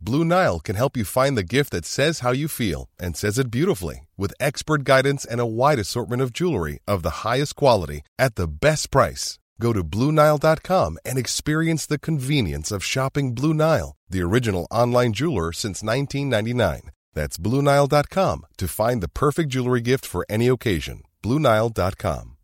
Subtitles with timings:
[0.00, 3.38] Blue Nile can help you find the gift that says how you feel and says
[3.38, 8.02] it beautifully with expert guidance and a wide assortment of jewelry of the highest quality
[8.18, 9.38] at the best price.
[9.60, 15.52] Go to BlueNile.com and experience the convenience of shopping Blue Nile, the original online jeweler
[15.52, 16.90] since 1999.
[17.14, 21.02] That's BlueNile.com to find the perfect jewelry gift for any occasion.
[21.22, 22.36] BlueNile.com.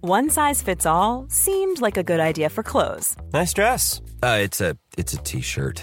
[0.00, 4.02] One size fits all seemed like a good idea for clothes Nice dress.
[4.22, 5.82] Uh, it's a it's a t-shirt.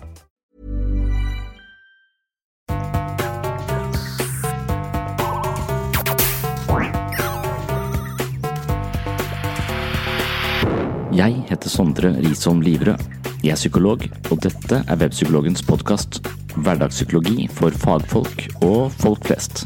[11.11, 13.01] Jeg heter Sondre Risholm Livrød.
[13.43, 16.21] Jeg er psykolog, og dette er Webpsykologens podkast.
[16.55, 19.65] Hverdagspsykologi for fagfolk og folk flest.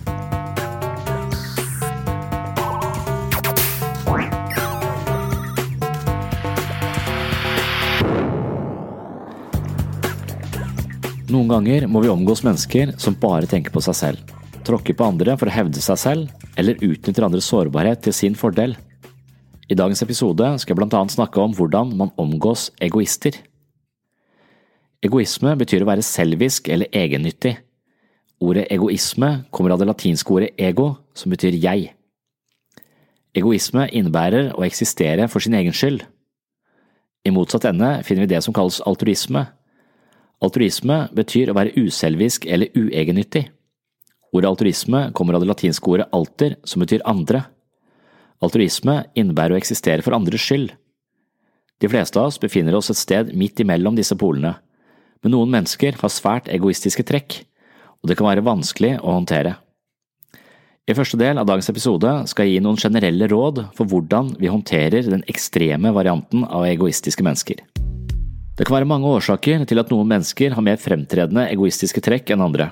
[11.30, 14.36] Noen ganger må vi omgås mennesker som bare tenker på seg selv.
[14.66, 18.74] Tråkker på andre for å hevde seg selv, eller utnytter andres sårbarhet til sin fordel.
[19.66, 23.34] I dagens episode skal jeg blant annet snakke om hvordan man omgås egoister.
[25.02, 27.56] Egoisme betyr å være selvisk eller egennyttig.
[28.46, 31.88] Ordet egoisme kommer av det latinske ordet ego, som betyr jeg.
[33.36, 36.06] Egoisme innebærer å eksistere for sin egen skyld.
[37.26, 39.48] I motsatt ende finner vi det som kalles altruisme.
[40.46, 43.48] Altruisme betyr å være uselvisk eller uegennyttig.
[44.30, 47.48] Ordet altruisme kommer av det latinske ordet alter, som betyr andre.
[48.44, 50.74] Altruisme innebærer å eksistere for andres skyld.
[51.80, 54.56] De fleste av oss befinner oss et sted midt imellom disse polene,
[55.24, 57.42] men noen mennesker har svært egoistiske trekk,
[58.04, 59.56] og det kan være vanskelig å håndtere.
[60.86, 64.52] I første del av dagens episode skal jeg gi noen generelle råd for hvordan vi
[64.54, 67.64] håndterer den ekstreme varianten av egoistiske mennesker.
[68.56, 72.46] Det kan være mange årsaker til at noen mennesker har mer fremtredende egoistiske trekk enn
[72.46, 72.70] andre.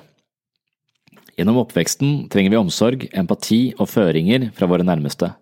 [1.34, 5.34] Gjennom oppveksten trenger vi omsorg, empati og føringer fra våre nærmeste.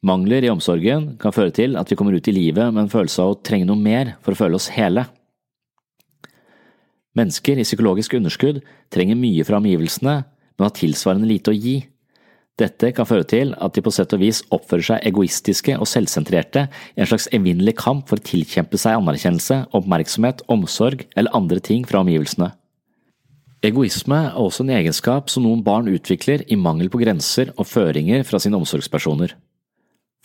[0.00, 3.20] Mangler i omsorgen kan føre til at vi kommer ut i livet med en følelse
[3.20, 5.04] av å trenge noe mer for å føle oss hele.
[7.18, 8.62] Mennesker i psykologisk underskudd
[8.94, 11.82] trenger mye fra omgivelsene, men har tilsvarende lite å gi.
[12.60, 16.66] Dette kan føre til at de på sett og vis oppfører seg egoistiske og selvsentrerte
[16.68, 21.84] i en slags evinnelig kamp for å tilkjempe seg anerkjennelse, oppmerksomhet, omsorg eller andre ting
[21.88, 22.52] fra omgivelsene.
[23.64, 28.24] Egoisme er også en egenskap som noen barn utvikler i mangel på grenser og føringer
[28.28, 29.36] fra sine omsorgspersoner.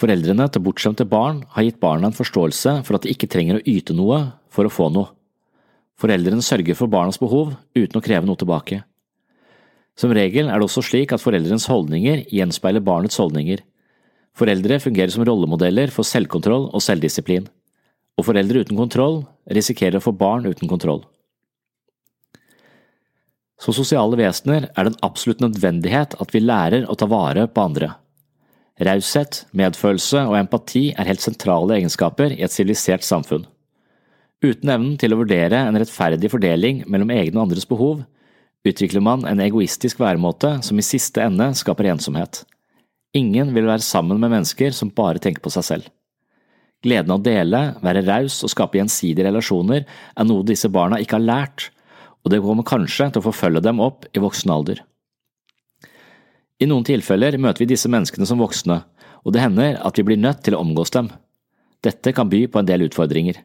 [0.01, 3.63] Foreldrene til bortskjemte barn har gitt barna en forståelse for at de ikke trenger å
[3.69, 4.17] yte noe
[4.51, 5.13] for å få noe.
[5.95, 8.81] Foreldrene sørger for barnas behov uten å kreve noe tilbake.
[9.95, 13.63] Som regel er det også slik at foreldrenes holdninger gjenspeiler barnets holdninger.
[14.35, 17.47] Foreldre fungerer som rollemodeller for selvkontroll og selvdisiplin,
[18.19, 21.05] og foreldre uten kontroll risikerer å få barn uten kontroll.
[23.55, 27.63] Som sosiale vesener er det en absolutt nødvendighet at vi lærer å ta vare på
[27.63, 27.93] andre.
[28.83, 33.45] Raushet, medfølelse og empati er helt sentrale egenskaper i et sivilisert samfunn.
[34.43, 38.01] Uten evnen til å vurdere en rettferdig fordeling mellom egne og andres behov,
[38.67, 42.41] utvikler man en egoistisk væremåte som i siste ende skaper ensomhet.
[43.15, 45.87] Ingen vil være sammen med mennesker som bare tenker på seg selv.
[46.83, 51.15] Gleden av å dele, være raus og skape gjensidige relasjoner er noe disse barna ikke
[51.15, 51.69] har lært,
[52.25, 54.83] og det kommer kanskje til å forfølge dem opp i voksen alder.
[56.65, 58.79] I noen tilfeller møter vi disse menneskene som voksne,
[59.21, 61.11] og det hender at vi blir nødt til å omgås dem.
[61.85, 63.37] Dette kan by på en del utfordringer.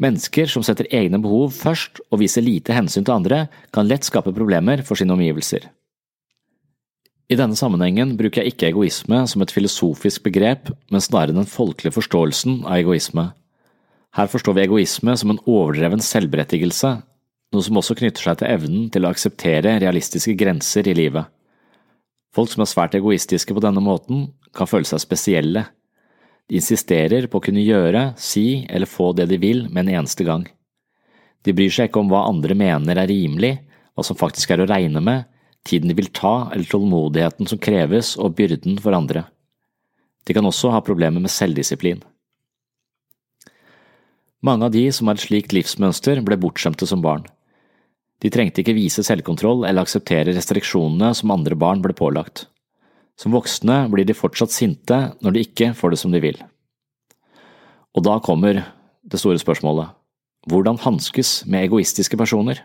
[0.00, 4.30] Mennesker som setter egne behov først og viser lite hensyn til andre, kan lett skape
[4.36, 5.66] problemer for sine omgivelser.
[7.30, 11.94] I denne sammenhengen bruker jeg ikke egoisme som et filosofisk begrep, men snarere den folkelige
[11.98, 13.26] forståelsen av egoisme.
[14.14, 16.94] Her forstår vi egoisme som en overdreven selvberettigelse,
[17.50, 21.30] noe som også knytter seg til evnen til å akseptere realistiske grenser i livet.
[22.34, 25.64] Folk som er svært egoistiske på denne måten, kan føle seg spesielle.
[26.50, 30.26] De insisterer på å kunne gjøre, si eller få det de vil med en eneste
[30.26, 30.46] gang.
[31.46, 33.56] De bryr seg ikke om hva andre mener er rimelig,
[33.94, 35.26] hva som faktisk er å regne med,
[35.66, 39.24] tiden de vil ta eller tålmodigheten som kreves og byrden for andre.
[40.26, 42.02] De kan også ha problemer med selvdisiplin.
[44.46, 47.26] Mange av de som har et slikt livsmønster, ble bortskjemte som barn.
[48.20, 52.46] De trengte ikke vise selvkontroll eller akseptere restriksjonene som andre barn ble pålagt.
[53.20, 56.36] Som voksne blir de fortsatt sinte når de ikke får det som de vil.
[57.96, 58.62] Og da kommer
[59.02, 59.96] det store spørsmålet–
[60.48, 62.62] hvordan hanskes med egoistiske personer?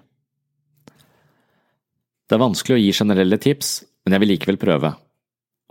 [2.25, 4.93] Det er vanskelig å gi generelle tips, men jeg vil likevel prøve.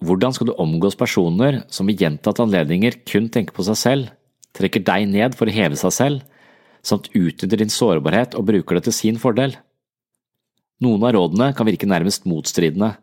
[0.04, 4.12] Hvordan skal du omgås personer som ved gjentatte anledninger kun tenker på seg selv,
[4.54, 6.20] trekker deg ned for å heve seg selv,
[6.84, 9.56] samt utnytter din sårbarhet og bruker det til sin fordel?
[10.82, 12.94] Noen av rådene kan virke nærmest motstridende,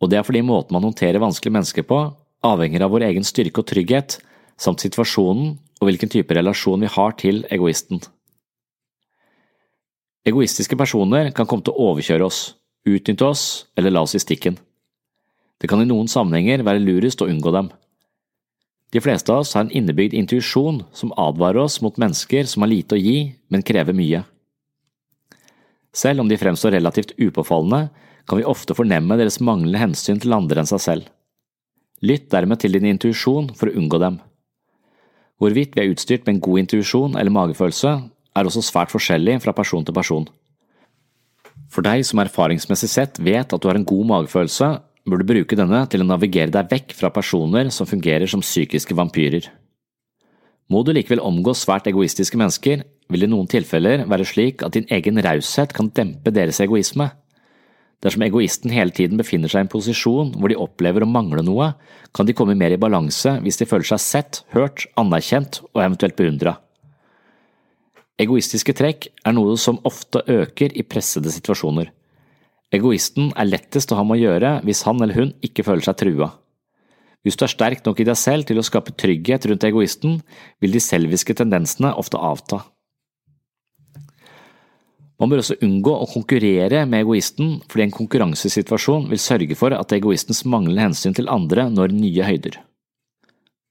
[0.00, 2.00] og det er fordi måten man håndterer vanskelige mennesker på,
[2.42, 4.16] avhenger av vår egen styrke og trygghet,
[4.58, 8.02] samt situasjonen og hvilken type relasjon vi har til egoisten.
[10.26, 12.54] Egoistiske personer kan komme til å overkjøre oss,
[12.86, 13.44] utnytte oss
[13.76, 14.58] eller la oss i stikken.
[15.58, 17.70] Det kan i noen sammenhenger være lurest å unngå dem.
[18.92, 22.70] De fleste av oss har en innebygd intuisjon som advarer oss mot mennesker som har
[22.70, 24.22] lite å gi, men krever mye.
[25.92, 27.90] Selv om de fremstår relativt upåfallende,
[28.28, 31.08] kan vi ofte fornemme deres manglende hensyn til andre enn seg selv.
[32.02, 34.18] Lytt dermed til din intuisjon for å unngå dem.
[35.42, 37.92] Hvorvidt vi er utstyrt med en god intuisjon eller magefølelse,
[38.32, 40.28] er også svært forskjellig fra person til person.
[41.72, 44.68] For deg som erfaringsmessig sett vet at du har en god magefølelse,
[45.08, 48.94] bør du bruke denne til å navigere deg vekk fra personer som fungerer som psykiske
[48.96, 49.48] vampyrer.
[50.70, 54.86] Må du likevel omgå svært egoistiske mennesker, vil i noen tilfeller være slik at din
[54.92, 57.08] egen raushet kan dempe deres egoisme.
[58.02, 61.70] Dersom egoisten hele tiden befinner seg i en posisjon hvor de opplever å mangle noe,
[62.14, 66.18] kan de komme mer i balanse hvis de føler seg sett, hørt, anerkjent og eventuelt
[66.18, 66.56] beundra.
[68.22, 71.88] Egoistiske trekk er noe som ofte øker i pressede situasjoner.
[72.72, 75.98] Egoisten er lettest å ha med å gjøre hvis han eller hun ikke føler seg
[76.02, 76.32] trua.
[77.22, 80.18] Hvis du er sterk nok i deg selv til å skape trygghet rundt egoisten,
[80.58, 82.64] vil de selviske tendensene ofte avta.
[85.20, 89.94] Man bør også unngå å konkurrere med egoisten, fordi en konkurransesituasjon vil sørge for at
[89.94, 92.58] egoistens manglende hensyn til andre når nye høyder.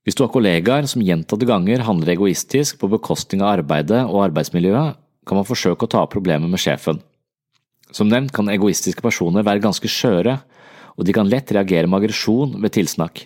[0.05, 4.97] Hvis du har kollegaer som gjentatte ganger handler egoistisk på bekostning av arbeidet og arbeidsmiljøet,
[5.27, 7.01] kan man forsøke å ta opp problemet med sjefen.
[7.93, 10.39] Som nevnt kan egoistiske personer være ganske skjøre,
[10.97, 13.25] og de kan lett reagere med aggresjon ved tilsnakk.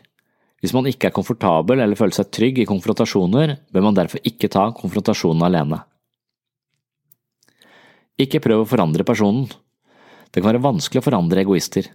[0.64, 4.50] Hvis man ikke er komfortabel eller føler seg trygg i konfrontasjoner, bør man derfor ikke
[4.52, 5.84] ta konfrontasjonen alene.
[8.22, 9.50] Ikke prøv å forandre personen.
[10.32, 11.90] Det kan være vanskelig å forandre egoister.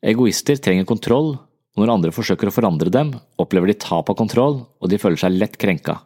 [0.00, 4.62] Egoister trenger kontroll, og når andre forsøker å forandre dem, opplever de tap av kontroll,
[4.80, 5.98] og de føler seg lett krenka.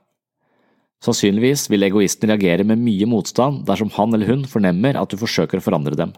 [1.05, 5.61] Sannsynligvis vil egoisten reagere med mye motstand dersom han eller hun fornemmer at du forsøker
[5.61, 6.15] å forandre dem.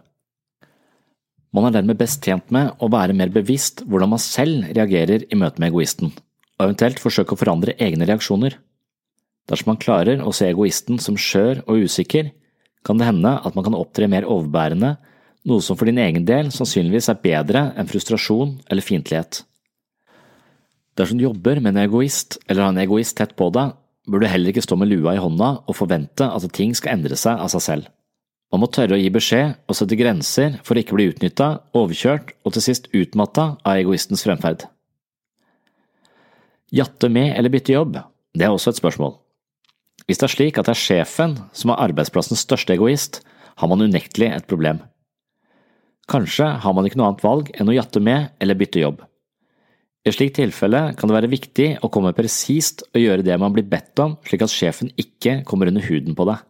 [1.57, 5.39] Man er dermed best tjent med å være mer bevisst hvordan man selv reagerer i
[5.39, 6.13] møte med egoisten,
[6.57, 8.57] og eventuelt forsøke å forandre egne reaksjoner.
[9.51, 12.33] Dersom man klarer å se egoisten som skjør og usikker,
[12.87, 14.95] kan det hende at man kan opptre mer overbærende,
[15.47, 19.43] noe som for din egen del sannsynligvis er bedre enn frustrasjon eller fiendtlighet.
[20.97, 23.75] Dersom du jobber med en egoist eller har en egoist tett på deg,
[24.07, 27.19] bør du heller ikke stå med lua i hånda og forvente at ting skal endre
[27.19, 27.91] seg av seg selv.
[28.55, 32.33] Man må tørre å gi beskjed og sette grenser for å ikke bli utnytta, overkjørt
[32.47, 34.69] og til sist utmatta av egoistens fremferd.
[36.75, 37.99] Jatte med eller bytte jobb,
[38.35, 39.19] det er også et spørsmål.
[40.07, 43.25] Hvis det er slik at det er sjefen som er arbeidsplassens største egoist,
[43.59, 44.79] har man unektelig et problem.
[46.07, 49.01] Kanskje har man ikke noe annet valg enn å jatte med eller bytte jobb.
[50.07, 53.57] I et slikt tilfelle kan det være viktig å komme presist og gjøre det man
[53.57, 56.45] blir bedt om, slik at sjefen ikke kommer under huden på deg.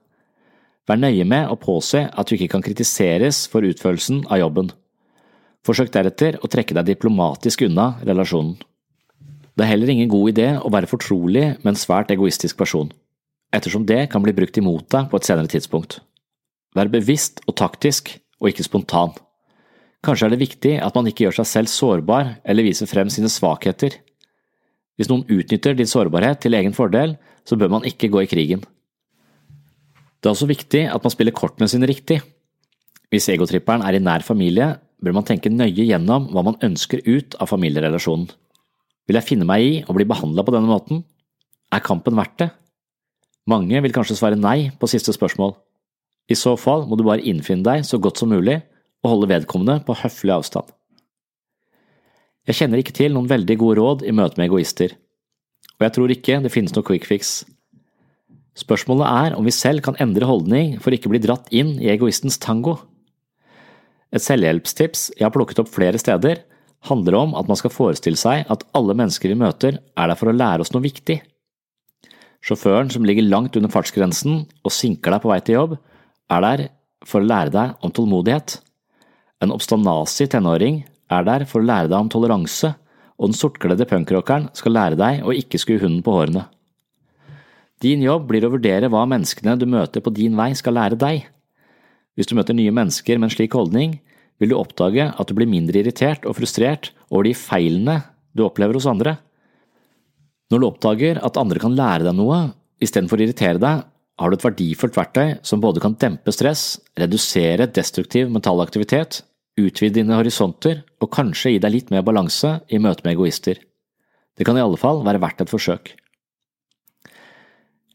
[0.87, 4.69] Vær nøye med å påse at du ikke kan kritiseres for utførelsen av jobben.
[5.65, 8.59] Forsøk deretter å trekke deg diplomatisk unna relasjonen.
[9.57, 12.93] Det er heller ingen god idé å være fortrolig med en svært egoistisk person
[13.57, 16.01] ettersom det kan bli brukt imot deg på et senere tidspunkt.
[16.77, 19.15] Vær bevisst og taktisk, og ikke spontan.
[20.05, 23.31] Kanskje er det viktig at man ikke gjør seg selv sårbar eller viser frem sine
[23.33, 23.97] svakheter.
[24.97, 27.17] Hvis noen utnytter din sårbarhet til egen fordel,
[27.49, 28.63] så bør man ikke gå i krigen.
[30.21, 32.21] Det er også viktig at man spiller kortene sine riktig.
[33.13, 37.37] Hvis egotripperen er i nær familie, bør man tenke nøye gjennom hva man ønsker ut
[37.41, 38.29] av familierelasjonen.
[39.07, 41.05] Vil jeg finne meg i å bli behandla på denne måten?
[41.71, 42.49] Er kampen verdt det?
[43.47, 45.55] Mange vil kanskje svare nei på siste spørsmål.
[46.27, 48.59] I så fall må du bare innfinne deg så godt som mulig
[49.05, 50.67] og holde vedkommende på høflig avstand.
[52.47, 54.95] Jeg kjenner ikke til noen veldig gode råd i møte med egoister,
[55.77, 57.39] og jeg tror ikke det finnes noe quick fix.
[58.57, 61.91] Spørsmålet er om vi selv kan endre holdning for ikke å bli dratt inn i
[61.93, 62.79] egoistens tango.
[64.15, 66.41] Et selvhjelpstips jeg har plukket opp flere steder,
[66.89, 70.31] handler om at man skal forestille seg at alle mennesker vi møter er der for
[70.31, 71.19] å lære oss noe viktig.
[72.47, 75.77] Sjåføren som ligger langt under fartsgrensen og sinker deg på vei til jobb,
[76.31, 76.63] er der
[77.07, 78.61] for å lære deg om tålmodighet.
[79.43, 82.77] En obstanasi tenåring er der for å lære deg om toleranse,
[83.17, 86.45] og den sortkledde punkrockeren skal lære deg å ikke skue hunden på hårene.
[87.83, 91.27] Din jobb blir å vurdere hva menneskene du møter på din vei skal lære deg.
[92.17, 93.99] Hvis du møter nye mennesker med en slik holdning,
[94.41, 98.01] vil du oppdage at du blir mindre irritert og frustrert over de feilene
[98.37, 99.17] du opplever hos andre.
[100.53, 102.39] Når du oppdager at andre kan lære deg noe
[102.83, 103.85] istedenfor å irritere deg,
[104.17, 109.21] har du et verdifullt verktøy som både kan dempe stress, redusere destruktiv mental aktivitet,
[109.61, 113.59] utvide dine horisonter og kanskje gi deg litt mer balanse i møte med egoister.
[114.37, 115.93] Det kan i alle fall være verdt et forsøk.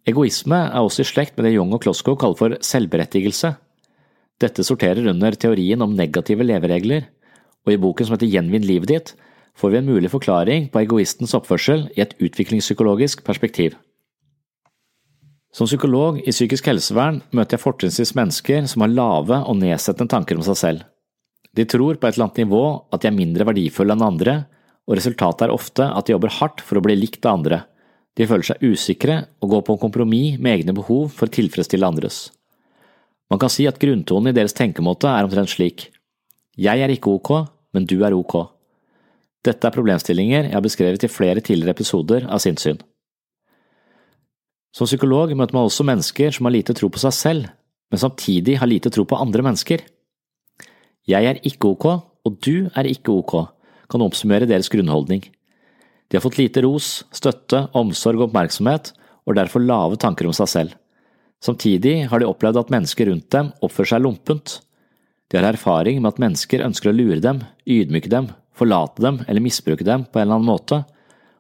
[0.10, 3.54] Egoisme er også i slekt med det Young og Klosko kaller for selvberettigelse.
[4.42, 7.06] Dette sorterer under teorien om negative leveregler,
[7.62, 9.14] og i boken som heter Gjenvinn livet ditt,
[9.58, 13.76] får vi en mulig forklaring på egoistens oppførsel i et utviklingspsykologisk perspektiv.
[15.52, 20.40] Som psykolog i psykisk helsevern møter jeg fortrinnsvis mennesker som har lave og nedsettende tanker
[20.40, 20.86] om seg selv.
[21.52, 22.64] De tror på et eller annet nivå
[22.96, 24.36] at de er mindre verdifulle enn andre,
[24.88, 27.66] og resultatet er ofte at de jobber hardt for å bli likt av andre.
[28.16, 31.88] De føler seg usikre og går på en kompromiss med egne behov for å tilfredsstille
[31.88, 32.30] andres.
[33.32, 35.90] Man kan si at grunntonen i deres tenkemåte er omtrent slik.
[36.60, 37.32] Jeg er ikke ok,
[37.76, 38.40] men du er ok.
[39.42, 42.78] Dette er problemstillinger jeg har beskrevet i flere tidligere episoder av Sinnssyn.
[44.72, 47.50] Som psykolog møter man også mennesker som har lite tro på seg selv,
[47.92, 49.82] men samtidig har lite tro på andre mennesker.
[51.10, 51.86] Jeg er ikke ok,
[52.24, 53.34] og du er ikke ok,
[53.92, 55.26] kan oppsummere deres grunnholdning.
[56.08, 58.94] De har fått lite ros, støtte, omsorg og oppmerksomhet,
[59.26, 60.78] og derfor lave tanker om seg selv.
[61.42, 64.60] Samtidig har de opplevd at mennesker rundt dem oppfører seg lompent.
[65.32, 69.44] De har erfaring med at mennesker ønsker å lure dem, ydmyke dem, forlate dem eller
[69.44, 70.82] misbruke dem på en eller annen måte,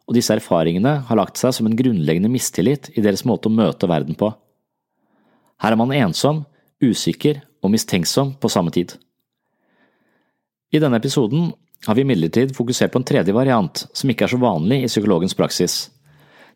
[0.07, 3.89] og disse erfaringene har lagt seg som en grunnleggende mistillit i deres måte å møte
[3.89, 4.31] verden på.
[5.61, 6.43] Her er man ensom,
[6.81, 8.95] usikker og mistenksom på samme tid.
[10.71, 11.51] I denne episoden
[11.85, 15.35] har vi imidlertid fokusert på en tredje variant som ikke er så vanlig i psykologens
[15.37, 15.75] praksis.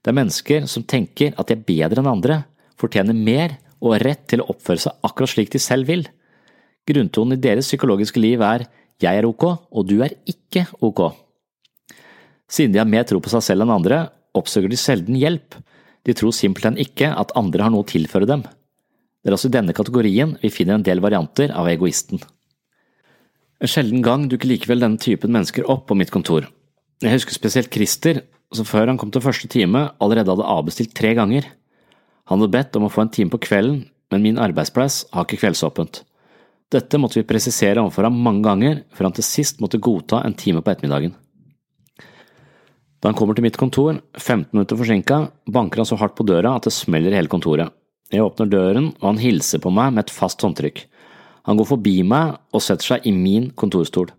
[0.02, 2.44] Det er mennesker som tenker at de er bedre enn andre,
[2.80, 6.06] fortjener mer og har rett til å oppføre seg akkurat slik de selv vil.
[6.86, 8.68] Grunntonen i deres psykologiske liv er
[9.04, 11.08] jeg er ok, og du er ikke ok.
[12.52, 14.06] Siden de har mer tro på seg selv enn andre,
[14.38, 15.58] oppsøker de sjelden hjelp.
[16.06, 18.46] De tror simpelthen ikke at andre har noe å tilføre dem.
[19.26, 22.22] Det er også i denne kategorien vi finner en del varianter av egoisten.
[23.64, 26.46] En sjelden gang dukker likevel denne typen mennesker opp på mitt kontor.
[27.02, 28.22] Jeg husker spesielt Christer,
[28.54, 31.48] som før han kom til første time allerede hadde avbestilt tre ganger.
[32.30, 35.42] Han hadde bedt om å få en time på kvelden, men min arbeidsplass har ikke
[35.42, 36.04] kveldsåpent.
[36.74, 40.34] Dette måtte vi presisere overfor ham mange ganger, før han til sist måtte godta en
[40.38, 41.14] time på ettermiddagen.
[43.00, 46.56] Da han kommer til mitt kontor, 15 minutter forsinka, banker han så hardt på døra
[46.58, 47.70] at det smeller i hele kontoret.
[48.10, 50.82] Jeg åpner døren, og han hilser på meg med et fast håndtrykk.
[51.46, 54.10] Han går forbi meg og setter seg i min kontorstol.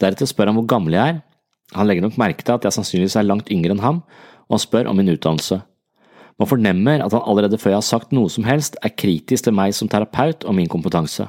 [0.00, 1.20] Deretter spør han hvor gammel jeg er.
[1.76, 4.00] Han legger nok merke til at jeg sannsynligvis er langt yngre enn ham,
[4.48, 5.60] og han spør om min utdannelse.
[6.40, 9.56] Man fornemmer at han allerede før jeg har sagt noe som helst, er kritisk til
[9.56, 11.28] meg som terapeut og min kompetanse.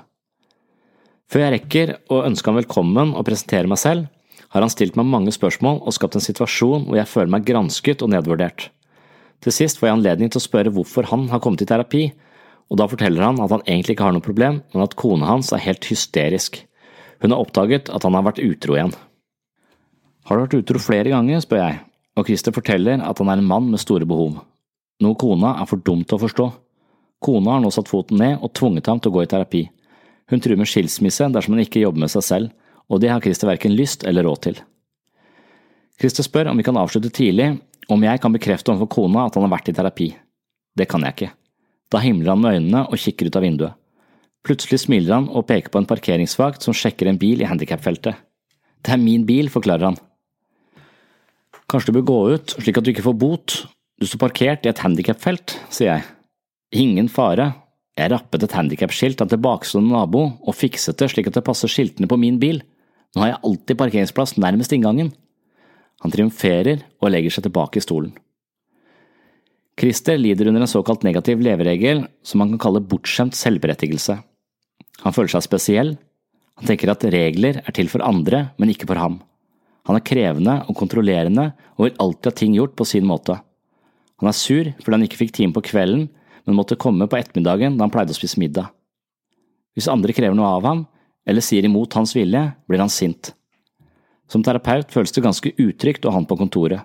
[1.33, 4.05] Før jeg rekker å ønske ham velkommen og presentere meg selv,
[4.53, 8.03] har han stilt meg mange spørsmål og skapt en situasjon hvor jeg føler meg gransket
[8.05, 8.67] og nedvurdert.
[9.41, 12.03] Til sist får jeg anledning til å spørre hvorfor han har kommet i terapi,
[12.69, 15.49] og da forteller han at han egentlig ikke har noe problem, men at kona hans
[15.57, 16.61] er helt hysterisk.
[17.25, 18.93] Hun har oppdaget at han har vært utro igjen.
[20.29, 23.49] Har du vært utro flere ganger, spør jeg, og Christer forteller at han er en
[23.49, 24.37] mann med store behov,
[25.01, 26.51] noe kona er for dum til å forstå.
[27.25, 29.69] Kona har nå satt foten ned og tvunget ham til å gå i terapi.
[30.33, 32.53] Hun truer med skilsmisse dersom han ikke jobber med seg selv,
[32.89, 34.57] og det har Christer verken lyst eller råd til.
[36.01, 37.51] Christer spør om vi kan avslutte tidlig,
[37.93, 40.07] om jeg kan bekrefte overfor kona at han har vært i terapi.
[40.73, 41.29] Det kan jeg ikke.
[41.93, 43.77] Da himler han med øynene og kikker ut av vinduet.
[44.43, 48.17] Plutselig smiler han og peker på en parkeringsvakt som sjekker en bil i handikapfeltet.
[48.83, 49.99] Det er min bil, forklarer han.
[51.69, 53.59] Kanskje du bør gå ut slik at du ikke får bot,
[54.01, 56.09] du står parkert i et handikapfelt, sier jeg.
[56.73, 57.51] Ingen fare,
[57.93, 61.69] jeg rappet et handikapskilt av en tilbakestående nabo og fikset det slik at det passer
[61.69, 62.63] skiltene på min bil.
[63.13, 65.11] Nå har jeg alltid parkeringsplass nærmest inngangen.
[66.01, 68.15] Han triumferer og legger seg tilbake i stolen.
[69.79, 74.17] Christer lider under en såkalt negativ leveregel som man kan kalle bortskjemt selvberettigelse.
[75.05, 75.95] Han føler seg spesiell,
[76.59, 79.21] han tenker at regler er til for andre, men ikke for ham.
[79.89, 83.39] Han er krevende og kontrollerende og vil alltid ha ting gjort på sin måte.
[84.21, 86.07] Han er sur fordi han ikke fikk time på kvelden,
[86.45, 88.71] men måtte komme på ettermiddagen da han pleide å spise middag.
[89.73, 90.83] Hvis andre krever noe av ham,
[91.25, 93.31] eller sier imot hans vilje, blir han sint.
[94.29, 96.83] Som terapeut føles det ganske utrygt å ha han på kontoret.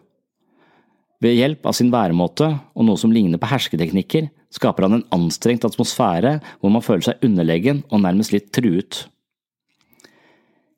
[1.18, 2.46] Ved hjelp av sin væremåte
[2.78, 7.24] og noe som ligner på hersketeknikker, skaper han en anstrengt atmosfære hvor man føler seg
[7.26, 9.02] underlegen og nærmest litt truet.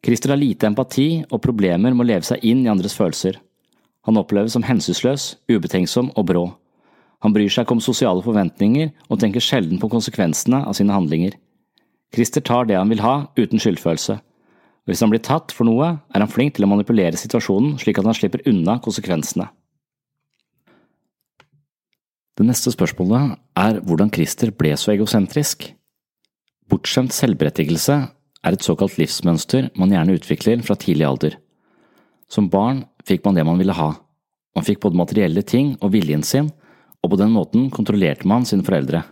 [0.00, 3.37] Christer har lite empati og problemer med å leve seg inn i andres følelser.
[4.08, 6.44] Han oppleves som hensynsløs, ubetenksom og brå.
[7.21, 11.37] Han bryr seg ikke om sosiale forventninger og tenker sjelden på konsekvensene av sine handlinger.
[12.15, 14.17] Christer tar det han vil ha, uten skyldfølelse.
[14.21, 18.00] Og hvis han blir tatt for noe, er han flink til å manipulere situasjonen slik
[18.00, 19.50] at han slipper unna konsekvensene.
[22.41, 25.67] Det neste spørsmålet er hvordan Christer ble så egosentrisk.
[26.73, 31.37] Bortskjemt selvberettigelse er et såkalt livsmønster man gjerne utvikler fra tidlig alder.
[32.33, 33.91] Som barn fikk man det man ville ha.
[34.57, 36.49] Man fikk både materielle ting og viljen sin,
[37.00, 39.02] og på den måten kontrollerte man sine foreldre.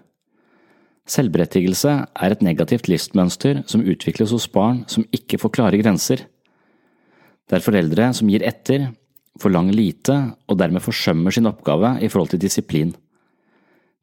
[1.08, 6.26] Selvberettigelse er et negativt livsmønster som utvikles hos barn som ikke får klare grenser.
[7.48, 8.90] Det er foreldre som gir etter,
[9.40, 10.16] forlanger lite
[10.50, 12.92] og dermed forsømmer sin oppgave i forhold til disiplin.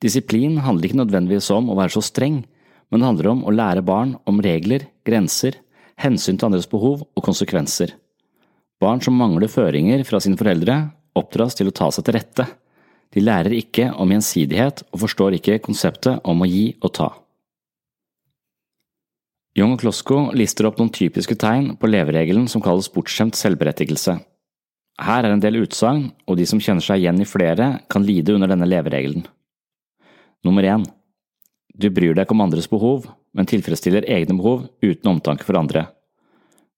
[0.01, 2.41] Disiplin handler ikke nødvendigvis om å være så streng,
[2.89, 5.59] men det handler om å lære barn om regler, grenser,
[6.01, 7.93] hensyn til andres behov og konsekvenser.
[8.81, 10.81] Barn som mangler føringer fra sine foreldre,
[11.15, 12.47] oppdras til å ta seg til rette.
[13.13, 17.09] De lærer ikke om gjensidighet og forstår ikke konseptet om å gi og ta.
[19.55, 24.17] Young og Klosko lister opp noen typiske tegn på leveregelen som kalles bortskjemt selvberettigelse.
[24.99, 28.35] Her er en del utsagn, og de som kjenner seg igjen i flere, kan lide
[28.35, 29.25] under denne leveregelen.
[30.43, 30.85] Nummer én
[31.75, 35.89] Du bryr deg ikke om andres behov, men tilfredsstiller egne behov uten omtanke for andre.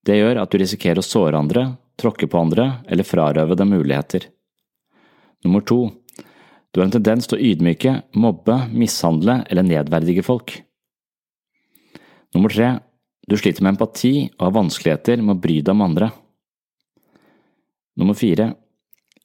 [0.06, 4.26] Det gjør at du risikerer å såre andre, tråkke på andre eller frarøve dem muligheter.
[5.46, 5.92] Nummer to
[6.74, 10.60] Du har en tendens til å ydmyke, mobbe, mishandle eller nedverdige folk.
[12.36, 12.78] Nummer tre
[13.28, 16.08] Du sliter med empati og har vanskeligheter med å bry deg om andre.
[18.00, 18.54] Nummer fire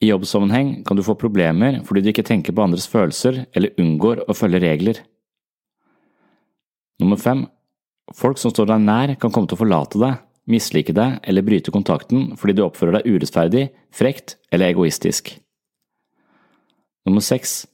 [0.03, 4.25] i jobbsammenheng kan du få problemer fordi du ikke tenker på andres følelser eller unngår
[4.27, 4.99] å følge regler.
[6.99, 7.45] Nummer fem.
[8.11, 10.19] Folk som står deg nær kan komme til å forlate deg,
[10.51, 15.37] mislike deg eller bryte kontakten fordi du oppfører deg urettferdig, frekt eller egoistisk.
[17.07, 17.65] Nummer seks.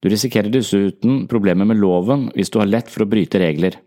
[0.00, 3.78] Du risikerer dessuten problemer med loven hvis du har lett for å bryte regler.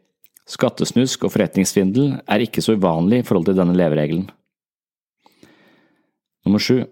[0.49, 4.27] Skattesnusk og forretningssvindel er ikke så uvanlig i forhold til denne leveregelen.
[6.43, 6.83] Nummer sju.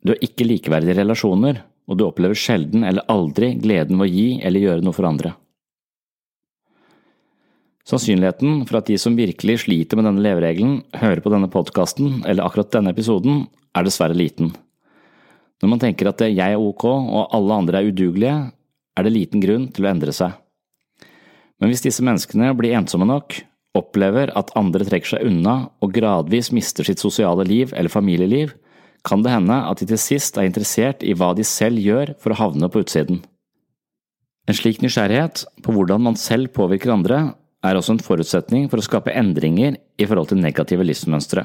[0.00, 4.28] Du har ikke likeverdige relasjoner, og du opplever sjelden eller aldri gleden ved å gi
[4.46, 5.34] eller gjøre noe for andre.
[7.90, 12.46] Sannsynligheten for at de som virkelig sliter med denne leveregelen, hører på denne podkasten eller
[12.46, 14.52] akkurat denne episoden, er dessverre liten.
[15.60, 18.38] Når man tenker at jeg er ok og alle andre er udugelige,
[18.96, 20.32] er det liten grunn til å endre seg.
[21.60, 23.36] Men hvis disse menneskene blir ensomme nok,
[23.76, 28.54] opplever at andre trekker seg unna og gradvis mister sitt sosiale liv eller familieliv,
[29.06, 32.32] kan det hende at de til sist er interessert i hva de selv gjør for
[32.32, 33.22] å havne på utsiden.
[34.48, 37.20] En slik nysgjerrighet på hvordan man selv påvirker andre,
[37.60, 41.44] er også en forutsetning for å skape endringer i forhold til negative livsmønstre.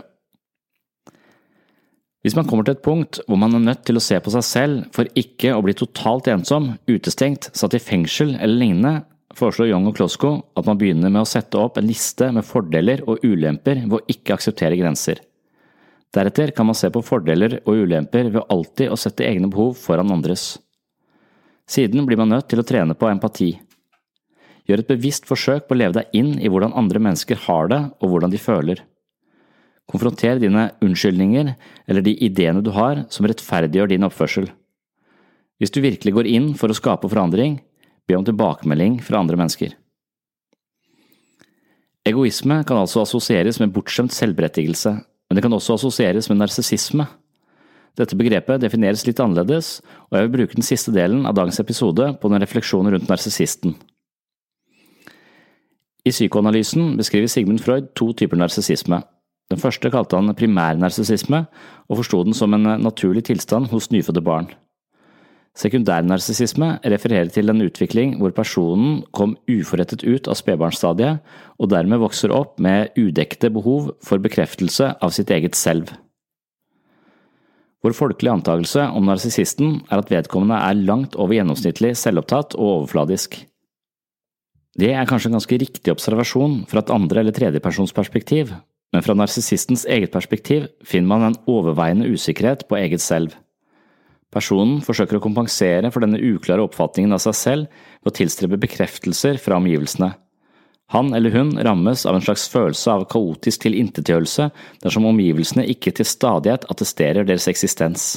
[2.25, 4.45] Hvis man kommer til et punkt hvor man er nødt til å se på seg
[4.47, 8.93] selv for ikke å bli totalt ensom, utestengt, satt i fengsel eller lignende,
[9.37, 13.03] foreslår Young og Klosko at man begynner med å sette opp en liste med fordeler
[13.05, 15.21] og ulemper ved å ikke akseptere grenser.
[16.17, 20.15] Deretter kan man se på fordeler og ulemper ved alltid å sette egne behov foran
[20.17, 20.55] andres.
[21.69, 23.51] Siden blir man nødt til å trene på empati.
[24.65, 27.81] Gjør et bevisst forsøk på å leve deg inn i hvordan andre mennesker har det
[27.99, 28.81] og hvordan de føler.
[29.91, 31.53] Konfronter dine unnskyldninger
[31.85, 34.49] eller de ideene du har som rettferdiggjør din oppførsel.
[35.61, 37.59] Hvis du virkelig går inn for å skape forandring,
[38.07, 39.75] be om tilbakemelding fra andre mennesker.
[42.05, 44.91] Egoisme kan altså assosieres med bortskjemt selvberettigelse,
[45.25, 47.07] men det kan også assosieres med narsissisme.
[47.97, 49.79] Dette begrepet defineres litt annerledes,
[50.11, 53.77] og jeg vil bruke den siste delen av dagens episode på den refleksjonen rundt narsissisten.
[56.05, 58.99] I psykoanalysen beskriver Sigmund Freud to typer narsissisme.
[59.53, 61.45] Den første kalte han primærnarsissisme,
[61.85, 64.49] og forsto den som en naturlig tilstand hos nyfødte barn.
[65.55, 71.21] Sekundærnarsissisme refererer til en utvikling hvor personen kom uforrettet ut av spedbarnsstadiet
[71.55, 75.93] og dermed vokser opp med udekte behov for bekreftelse av sitt eget selv.
[77.85, 83.37] Vår folkelige antakelse om narsissisten er at vedkommende er langt over gjennomsnittlig selvopptatt og overfladisk.
[84.75, 88.51] Det er kanskje en ganske riktig observasjon fra et andre- eller tredjepersonsperspektiv,
[88.95, 93.33] men fra narsissistens eget perspektiv finner man en overveiende usikkerhet på eget selv.
[94.31, 99.39] Personen forsøker å kompensere for denne uklare oppfatningen av seg selv ved å tilstrebe bekreftelser
[99.43, 100.13] fra omgivelsene.
[100.95, 104.47] Han eller hun rammes av en slags følelse av kaotisk tilintetgjørelse
[104.85, 108.09] dersom omgivelsene ikke til stadighet attesterer deres eksistens.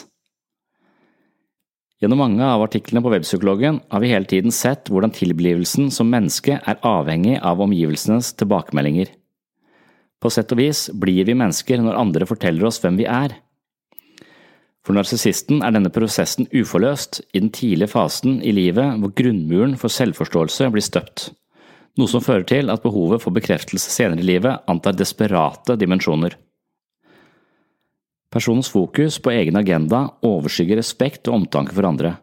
[1.98, 6.60] Gjennom mange av artiklene på Webpsykologen har vi hele tiden sett hvordan tilblivelsen som menneske
[6.62, 9.10] er avhengig av omgivelsenes tilbakemeldinger.
[10.18, 13.36] På sett og vis blir vi mennesker når andre forteller oss hvem vi er.
[14.86, 19.92] For narsissisten er denne prosessen uforløst i den tidlige fasen i livet hvor grunnmuren for
[19.92, 21.30] selvforståelse blir støpt
[21.98, 26.36] noe som fører til at behovet for bekreftelse senere i livet antar desperate dimensjoner.
[28.30, 32.14] Personens fokus på egen agenda overskygger respekt og omtanke for andre.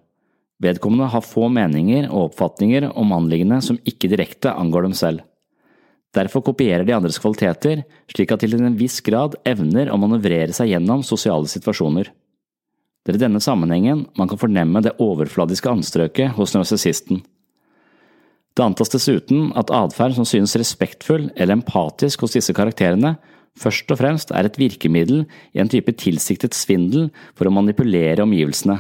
[0.64, 5.26] Vedkommende har få meninger og oppfatninger om anliggende som ikke direkte angår dem selv.
[6.16, 10.56] Derfor kopierer de andres kvaliteter, slik at de til en viss grad evner å manøvrere
[10.56, 12.12] seg gjennom sosiale situasjoner.
[13.06, 17.22] Det er i denne sammenhengen man kan fornemme det overfladiske anstrøket hos narsissisten.
[18.56, 23.18] Det antas dessuten at atferd som synes respektfull eller empatisk hos disse karakterene,
[23.60, 28.80] først og fremst er et virkemiddel i en type tilsiktet svindel for å manipulere omgivelsene.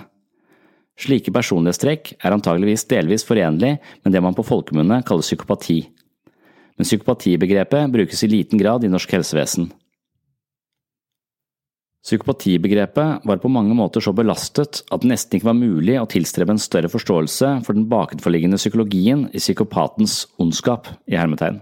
[0.95, 5.81] Slike personlighetstrekk er antageligvis delvis forenlig med det man på folkemunne kaller psykopati.
[6.75, 9.69] Men psykopatibegrepet brukes i liten grad i norsk helsevesen.
[12.05, 16.53] Psykopatibegrepet var på mange måter så belastet at det nesten ikke var mulig å tilstrebe
[16.53, 20.91] en større forståelse for den bakenforliggende psykologien i psykopatens ondskap.
[21.07, 21.61] i hermetegn.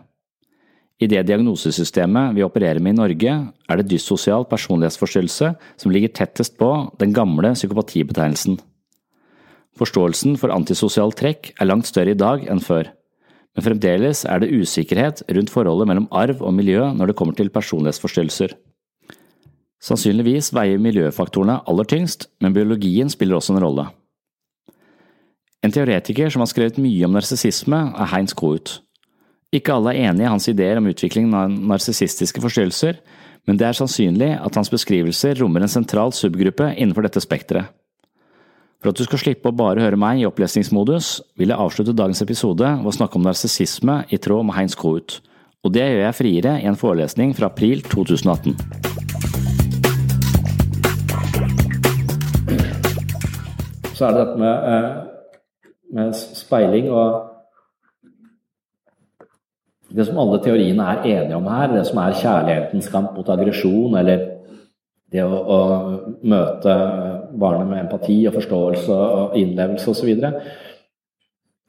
[0.99, 3.31] I det diagnosesystemet vi opererer med i Norge,
[3.69, 8.59] er det dyssosial personlighetsforstyrrelse som ligger tettest på den gamle psykopatibetegnelsen.
[9.79, 12.91] Forståelsen for antisosiale trekk er langt større i dag enn før,
[13.53, 17.51] men fremdeles er det usikkerhet rundt forholdet mellom arv og miljø når det kommer til
[17.53, 18.55] personlighetsforstyrrelser.
[19.83, 23.89] Sannsynligvis veier miljøfaktorene aller tyngst, men biologien spiller også en rolle.
[25.63, 28.79] En teoretiker som har skrevet mye om narsissisme, er Heinz Kohut.
[29.53, 32.97] Ikke alle er enig i hans ideer om utviklingen av narsissistiske forstyrrelser,
[33.47, 37.69] men det er sannsynlig at hans beskrivelser rommer en sentral subgruppe innenfor dette spekteret.
[38.83, 42.19] For at du skal slippe å bare høre meg i opplesningsmodus, vil jeg avslutte dagens
[42.25, 45.21] episode ved å snakke om narsissisme i tråd med Heinz Kohut,
[45.63, 48.59] og det gjør jeg friere i en forelesning fra april 2018.
[53.93, 54.89] så er det dette med, eh,
[55.93, 57.29] med speiling og
[59.93, 63.93] Det som alle teoriene er enige om her, det som er kjærlighetens kamp mot aggresjon,
[63.95, 64.23] eller
[65.11, 65.57] det å, å,
[66.23, 66.73] møte
[67.39, 70.11] barnet med empati og forståelse og innlevelse osv.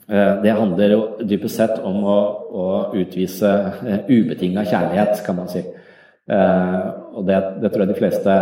[0.08, 2.18] Eh, det handler jo dypest sett om å,
[2.50, 2.68] å
[3.00, 3.52] utvise
[3.86, 5.64] eh, ubetinga kjærlighet, kan man si.
[6.24, 8.34] Og det, det tror jeg de fleste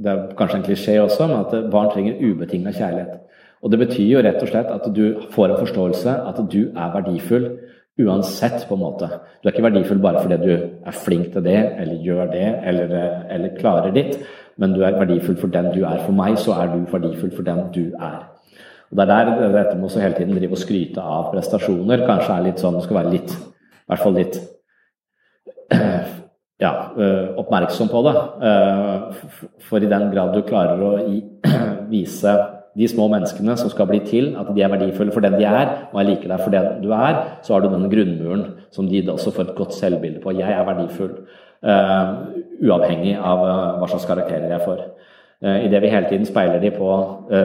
[0.00, 3.18] det er kanskje en klisjé også, men at barn trenger ubetinga kjærlighet.
[3.60, 5.04] Og det betyr jo rett og slett at du
[5.34, 7.50] får en forståelse at du er verdifull
[8.00, 9.08] uansett, på en måte.
[9.40, 12.94] Du er ikke verdifull bare fordi du er flink til det, eller gjør det, eller,
[13.34, 14.16] eller klarer ditt,
[14.60, 16.02] men du er verdifull for den du er.
[16.04, 18.28] For meg så er du verdifull for den du er.
[18.90, 22.36] Og Det er der dette med å hele tiden drive og skryte av prestasjoner kanskje
[22.36, 24.40] er litt sånn, skal være litt, i hvert fall litt
[26.64, 28.14] ja, eh, oppmerksom på det.
[28.50, 29.20] Eh,
[29.68, 30.96] for i den grad du klarer å
[31.92, 32.34] vise
[32.74, 35.70] de små menneskene som skal bli til, at de er verdifulle for den de er,
[35.90, 38.44] og jeg liker deg for den du er, så har du den grunnmuren
[38.74, 40.34] som de også får et godt selvbilde på.
[40.38, 41.14] Jeg er verdifull,
[41.60, 43.42] uavhengig av
[43.80, 44.78] hva slags karakterer jeg får.
[45.40, 46.88] Uh, Idet vi hele tiden speiler de på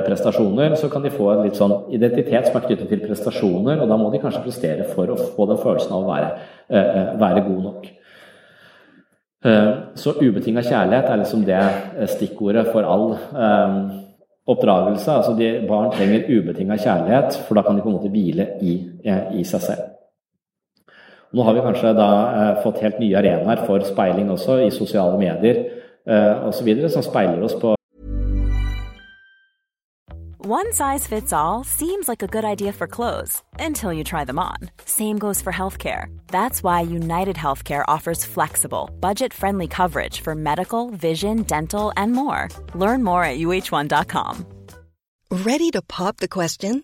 [0.07, 3.91] prestasjoner, så kan de få en litt sånn identitet som er knyttet til prestasjoner, og
[3.91, 6.31] da må de kanskje prestere for å få den følelsen av å være,
[7.21, 7.87] være god nok.
[9.45, 13.11] Eh, så ubetinga kjærlighet er liksom det eh, stikkordet for all
[14.45, 15.11] oppdragelse.
[15.11, 18.77] Altså de, barn trenger ubetinga kjærlighet, for da kan de på en måte hvile i,
[19.37, 19.91] i seg selv.
[21.33, 25.17] Nå har vi kanskje da uh, fått helt nye arenaer for speiling også, i sosiale
[25.19, 25.63] medier
[26.07, 27.75] uh, osv., som speiler oss på
[30.45, 34.37] One size fits all seems like a good idea for clothes until you try them
[34.37, 34.57] on.
[34.85, 36.15] Same goes for healthcare.
[36.27, 42.49] That's why United Healthcare offers flexible, budget friendly coverage for medical, vision, dental, and more.
[42.75, 44.45] Learn more at uh1.com.
[45.31, 46.83] Ready to pop the question?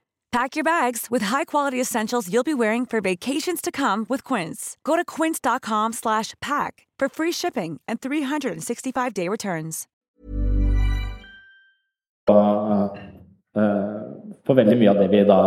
[0.31, 4.77] Pack your bags with high-quality essentials you'll be wearing for vacations to come with Quince.
[4.85, 9.87] Go to quince.com slash pack for free shipping and 365-day returns.
[12.27, 12.97] Og,
[13.55, 13.61] eh,
[14.45, 15.39] på veldig mye av det vi da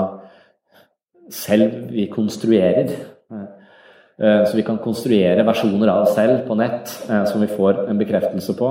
[1.31, 3.14] selv vi konstruerer.
[4.19, 7.89] Eh, Så vi kan konstruere versjoner av oss selv på nett eh, som vi får
[7.89, 8.69] en bekreftelse på.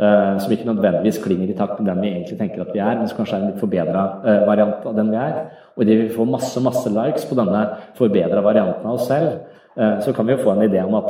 [0.00, 2.96] eh, Som ikke nødvendigvis klinger i takt med den vi egentlig tenker at vi er,
[2.98, 4.02] men som kanskje er en litt forbedra
[4.46, 5.34] variant av den vi er.
[5.76, 9.40] Og idet vi får masse masse likes på denne forbedra varianten av oss selv,
[9.76, 11.08] så kan vi jo få en idé om at,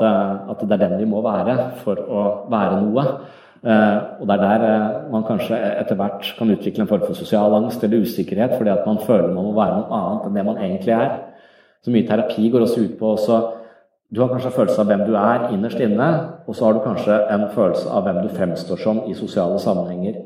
[0.60, 3.04] det er den vi må være for å være noe.
[4.20, 7.82] Og det er der man kanskje etter hvert kan utvikle en form for sosial angst
[7.84, 10.92] eller usikkerhet fordi at man føler man må være noe annet enn det man egentlig
[10.92, 11.10] er.
[11.82, 13.40] Så mye terapi går også ut på også
[14.10, 16.10] Du har kanskje en følelse av hvem du er innerst inne,
[16.46, 20.16] og så har du kanskje en følelse av hvem du fremstår som i sosiale sammenhenger.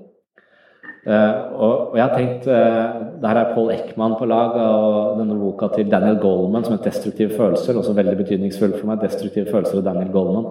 [1.05, 5.37] Eh, og, og jeg har tenkt uh, Der er Paul Ekman på lag, og denne
[5.37, 9.03] boka til Daniel Goldman som heter 'Destruktive følelser', også veldig betydningsfull for meg.
[9.03, 10.47] 'Destruktive følelser' av Daniel Goldman,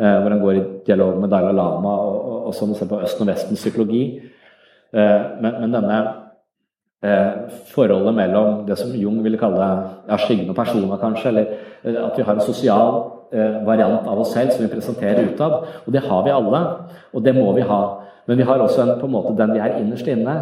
[0.00, 2.88] uh, hvor han går i dialog med Dalai Lama og, og, og sånn, og ser
[2.88, 4.04] på Østen og Vestens psykologi.
[4.92, 5.96] Men, men, denne
[7.70, 9.66] forholdet mellom det som Jung ville kalle
[10.08, 12.96] ja, skyggen personer, kanskje, eller at vi har en sosial
[13.66, 15.68] variant av oss selv som vi presenterer utad.
[15.86, 16.62] Og det har vi alle,
[17.14, 17.82] og det må vi ha.
[18.26, 20.34] Men vi har også en, på en måte den vi er innerst inne.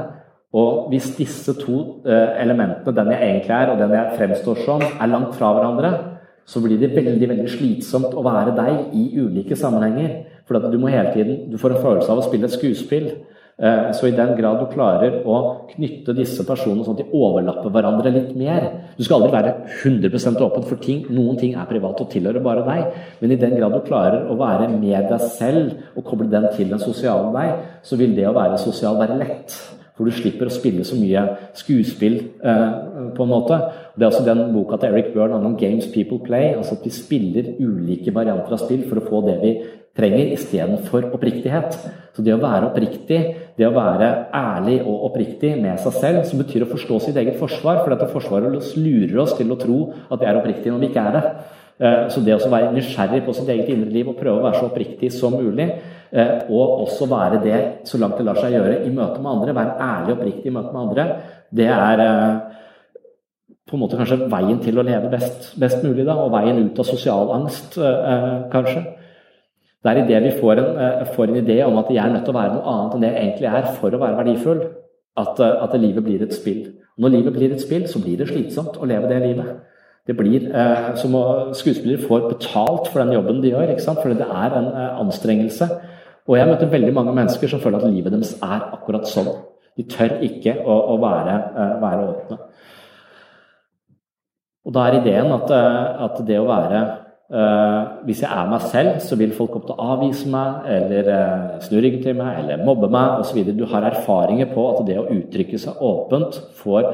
[0.57, 5.13] Og hvis disse to elementene, den jeg egentlig er og den jeg fremstår som, er
[5.13, 5.93] langt fra hverandre,
[6.47, 10.23] så blir det veldig veldig slitsomt å være deg i ulike sammenhenger.
[10.47, 13.09] For du må hele tiden, du får en følelse av å spille et skuespill.
[13.57, 15.37] Så i den grad du klarer å
[15.71, 18.67] knytte disse personene sånn at de overlapper hverandre litt mer
[18.99, 21.07] Du skal aldri være 100% åpen for ting.
[21.09, 22.99] Noen ting er privat og tilhører bare deg.
[23.23, 26.69] Men i den grad du klarer å være med deg selv og koble den til
[26.75, 29.57] den sosiale deg, så vil det å være sosial være lett.
[29.97, 31.23] For du slipper å spille så mye
[31.57, 32.73] skuespill, eh,
[33.17, 33.57] på en måte.
[33.97, 36.57] Det er også den boka til Eric Byrne om 'Games People Play'.
[36.57, 39.63] altså At vi spiller ulike varianter av spill for å få det vi
[39.97, 41.79] trenger, istedenfor oppriktighet.
[42.15, 46.41] Så det å være oppriktig, det å være ærlig og oppriktig med seg selv, som
[46.43, 49.79] betyr å forstå sitt eget forsvar, for dette forsvaret lurer oss til å tro
[50.11, 51.23] at vi er oppriktige når vi ikke er det.
[52.13, 54.69] Så det å være nysgjerrig på sitt eget indre liv og prøve å være så
[54.71, 55.71] oppriktig som mulig,
[56.53, 59.75] og også være det så langt det lar seg gjøre i møte med andre, være
[59.89, 61.09] ærlig og oppriktig i møte med andre,
[61.57, 62.05] det er
[63.67, 66.79] på en måte kanskje veien til å leve best, best mulig, da, og veien ut
[66.81, 67.81] av sosial angst,
[68.53, 68.85] kanskje.
[69.87, 72.35] Det er idet vi får en, får en idé om at jeg er nødt til
[72.35, 74.65] å være noe annet enn det jeg egentlig er for å være verdifull,
[75.23, 76.65] at, at livet blir et spill.
[76.99, 79.53] Når livet blir et spill, så blir det slitsomt å leve det livet.
[80.07, 81.15] Det blir eh, som
[81.55, 84.03] skuespillere får betalt for den jobben de gjør, ikke sant?
[84.03, 85.71] fordi det er en eh, anstrengelse.
[86.27, 89.31] Og jeg møter veldig mange mennesker som føler at livet deres er akkurat sånn.
[89.77, 92.39] De tør ikke å, å være, eh, være, åpne.
[94.67, 96.95] Og da er ideen at, eh, at det å være eh,
[97.27, 101.57] Hvis jeg er meg selv, så vil folk opp til å avvise meg, eller eh,
[101.65, 103.41] snu ryggen til meg, eller mobbe meg osv.
[103.51, 106.93] Du har erfaringer på at det å uttrykke seg åpent får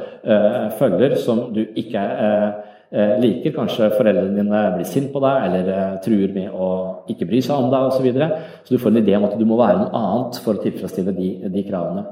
[0.79, 2.47] følger som du ikke er
[2.93, 3.55] Eh, liker.
[3.57, 6.67] Kanskje foreldrene dine blir sint på deg eller eh, truer med å
[7.09, 7.95] ikke bry seg om deg osv.
[7.97, 8.27] Så, videre.
[8.67, 11.15] så du får en idé om at du må være noe annet for å tilfredsstille
[11.17, 12.03] de, de kravene.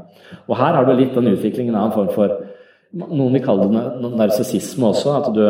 [0.47, 2.39] Og her har du litt den utviklingen av en form for
[2.91, 5.13] Noen vil kalle det narsissisme også.
[5.15, 5.45] At du,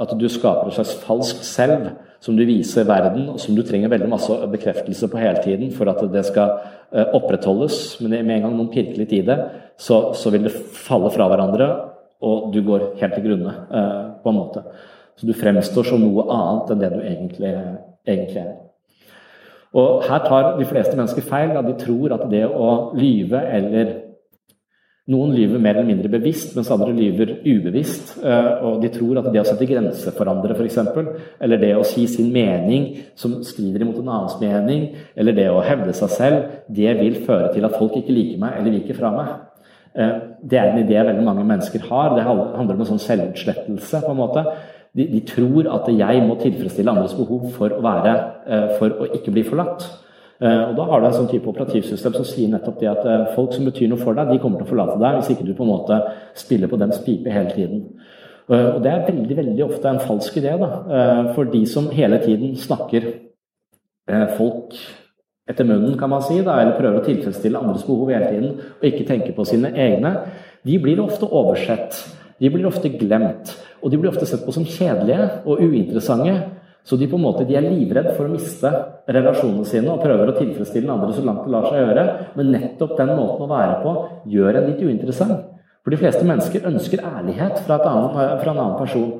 [0.00, 1.92] at du skaper et slags falsk selv
[2.24, 5.90] som du viser verden, og som du trenger veldig masse bekreftelse på hele tiden for
[5.92, 6.56] at det skal
[6.90, 8.00] eh, opprettholdes.
[8.00, 9.36] Men med en gang noen pirker litt i det,
[9.76, 11.68] så, så vil det falle fra hverandre,
[12.24, 14.64] og du går helt til grunne, eh, på en måte.
[15.14, 17.52] Så du fremstår som noe annet enn det du egentlig,
[18.08, 18.54] egentlig er.
[19.74, 21.52] Og her tar de fleste mennesker feil.
[21.54, 23.94] Da de tror at det å lyve eller
[25.12, 28.14] Noen lyver mer eller mindre bevisst, mens andre lyver ubevisst.
[28.24, 30.78] Eh, og de tror at det å sette grenser for andre, f.eks.,
[31.44, 32.86] eller det å si sin mening
[33.20, 37.50] som strider imot en annens mening, eller det å hevde seg selv, det vil føre
[37.52, 39.34] til at folk ikke liker meg eller viker fra meg.
[39.92, 42.16] Eh, det er en idé veldig mange mennesker har.
[42.16, 44.00] Det handler om en sånn selvutslettelse.
[44.06, 44.46] på en måte.
[44.94, 49.12] De, de, tror at jeg må tilfredsstille andres behov for å, være, eh, for å
[49.18, 49.84] ikke bli forlatt.
[50.40, 53.52] Eh, og Da har du en sånn type operativsystem som sier nettopp det at folk
[53.54, 55.66] som betyr noe for deg, de kommer til å forlate deg hvis ikke du på
[55.66, 56.00] en måte
[56.34, 57.86] spiller på dems pipe hele tiden.
[58.48, 60.68] Og Det er veldig veldig ofte en falsk idé da,
[61.32, 63.06] for de som hele tiden snakker
[64.36, 64.76] folk
[65.48, 68.84] etter munnen, kan man si, da, eller prøver å tilfredsstille andres behov hele tiden og
[68.88, 70.14] ikke tenker på sine egne,
[70.64, 71.98] de blir ofte oversett.
[72.40, 73.52] De blir ofte glemt.
[73.84, 76.34] Og de blir ofte sett på som kjedelige og uinteressante.
[76.84, 78.70] Så de på en måte, de er livredd for å miste
[79.08, 82.04] relasjonene sine og prøver å tilfredsstille den andre så langt det lar seg gjøre.
[82.36, 83.94] Men nettopp den måten å være på
[84.34, 85.46] gjør en litt uinteressant.
[85.84, 89.10] For de fleste mennesker ønsker ærlighet fra, annet, fra en annen person.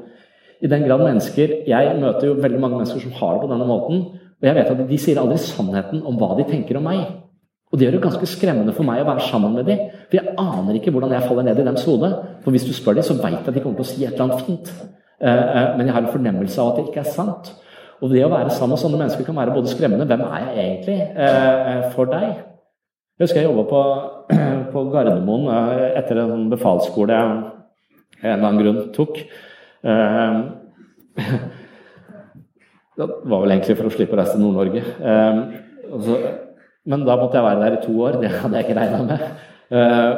[0.64, 3.68] I den grad mennesker Jeg møter jo veldig mange mennesker som har det på denne
[3.68, 4.05] måten.
[4.40, 7.05] Og jeg vet at De sier aldri sannheten om hva de tenker om meg.
[7.72, 9.88] Og Det gjør det ganske skremmende for meg å være sammen med dem.
[10.11, 12.12] For jeg aner ikke hvordan jeg faller ned i deres hode.
[12.44, 14.12] For hvis du spør dem, så vet jeg at de kommer til å si et
[14.12, 14.70] eller annet fint.
[15.24, 17.54] Eh, eh, men jeg har en fornemmelse av at det ikke er sant.
[18.02, 20.64] Og det å være sammen med sånne mennesker kan være både skremmende Hvem er jeg
[20.64, 22.26] egentlig eh, for deg?
[23.14, 23.80] Jeg husker jeg jobba på,
[24.74, 25.48] på Gardermoen
[25.94, 27.24] etter en sånn befalsskole jeg
[28.24, 29.14] en eller annen grunn tok.
[32.94, 34.82] Det var vel egentlig for å slippe å reise til Nord-Norge.
[36.87, 38.20] Men da måtte jeg være der i to år.
[38.22, 39.24] Det hadde jeg ikke regna med.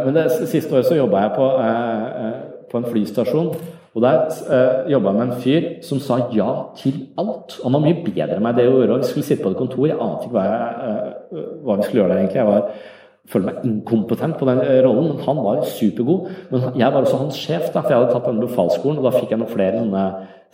[0.05, 1.47] Men det siste året så jobba jeg på,
[2.69, 3.49] på, en flystasjon.
[3.97, 7.57] Og der eh, jobba jeg med en fyr som sa ja til alt.
[7.63, 9.01] Han var mye bedre enn meg det å gjøre.
[9.01, 9.87] Vi skulle sitte på et kontor.
[9.89, 11.01] Jeg ante ikke hva, jeg,
[11.33, 12.43] eh, hva vi skulle gjøre der egentlig.
[12.43, 12.69] Jeg var
[13.33, 16.29] føler meg inkompetent på den rollen, men han var supergod.
[16.53, 19.15] Men jeg var også hans sjef, da, for jeg hadde tatt denne befalsskolen, og da
[19.17, 20.05] fikk jeg noen flere sånne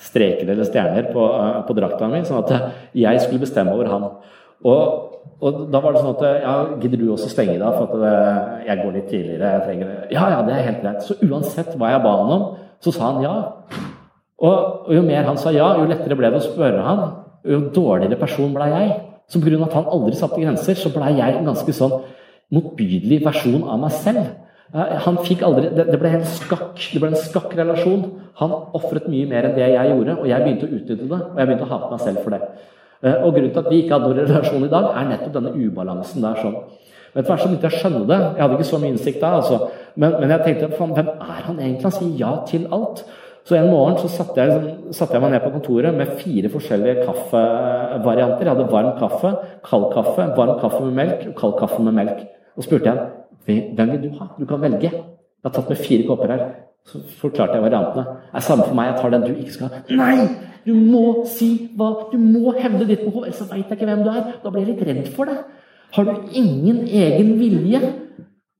[0.02, 4.06] streker eller stjerner på, uh, på drakta mi, sånn at jeg skulle bestemme over han.
[4.62, 8.02] Og, og, da var det sånn at ja, gidder du også stenge da, for at
[8.02, 9.52] det, jeg går litt tidligere?
[9.52, 11.06] jeg trenger Ja, ja, det er helt greit.
[11.06, 12.46] Så uansett hva jeg ba han om,
[12.82, 13.34] så sa han ja.
[14.42, 17.02] Og, jo mer han sa ja, jo lettere ble det å spørre han.
[17.46, 18.92] Jo dårligere person ble jeg.
[19.30, 19.62] Så pga.
[19.64, 22.00] at han aldri satte grenser, så ble jeg en ganske sånn
[22.52, 24.26] motbydelig versjon av meg selv.
[24.72, 28.04] Han fikk aldri, Det ble en skakk det ble en skakk relasjon.
[28.40, 31.18] Han ofret mye mer enn det jeg gjorde, og jeg begynte å utnytte det.
[31.32, 32.40] Og jeg begynte å hate meg selv for det.
[33.02, 35.52] Eh, og Grunnen til at vi ikke hadde noen relasjon i dag, er nettopp denne
[35.58, 36.40] ubalansen der.
[36.40, 36.56] sånn.
[37.12, 38.20] Men etter hvert så begynte jeg å skjønne det.
[38.22, 39.32] Jeg hadde ikke så mye innsikt da.
[39.40, 39.58] altså.
[39.96, 41.84] Men, men jeg tenkte hvem er han egentlig?
[41.84, 43.04] Han sier ja til alt.
[43.44, 46.50] Så en morgen så satte jeg, liksom, satte jeg meg ned på kontoret med fire
[46.52, 48.46] forskjellige kaffevarianter.
[48.46, 49.32] Jeg hadde varm kaffe,
[49.66, 52.22] kald kaffe, varm kaffe med melk og kald kaffe med melk.
[52.56, 53.08] Og spurte jeg
[53.74, 54.28] hvem vil du ha?
[54.38, 54.92] Du kan velge.
[54.92, 56.44] Jeg har tatt med fire kopper her.
[56.86, 58.04] Så forklarte jeg variantene.
[58.30, 59.82] Det er samme for meg, jeg tar den du ikke skal ha.
[59.98, 60.28] Nei!
[60.62, 64.10] Du må si hva Du må hevde ditt behov, ellers veit jeg ikke hvem du
[64.12, 64.22] er.
[64.44, 65.42] Da blir jeg litt redd for deg.
[65.96, 67.80] Har du ingen egen vilje?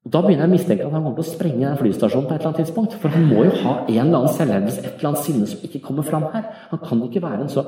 [0.03, 2.35] Og Da begynner jeg å mistenke at han kommer til å sprenge den flystasjonen på
[2.35, 2.97] et eller annet tidspunkt.
[2.99, 5.83] For han må jo ha en eller annen selvhevdelse, et eller annet sinne som ikke
[5.85, 6.49] kommer fram her.
[6.73, 7.67] Han kan ikke være en så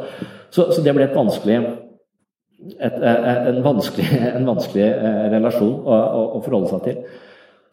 [0.51, 1.61] Så, så det ble et vanskelig
[2.81, 2.97] et,
[3.51, 4.09] en vanskelig,
[4.39, 7.23] en vanskelig eh, relasjon å, å, å, forholde seg til.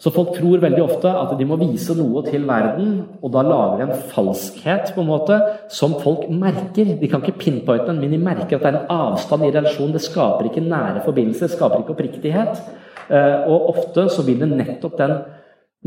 [0.02, 3.84] Så folk tror veldig ofte at de må vise noe til verden, og da lager
[3.84, 5.38] de en falskhet på en måte
[5.70, 6.96] som folk merker.
[6.98, 9.94] De kan ikke pinpointe den, men de merker at det er en avstand i relasjonen.
[9.94, 12.64] Det skaper ikke nære forbindelser, det skaper ikke oppriktighet.
[13.10, 15.18] Eh, og ofte så vil det nettopp den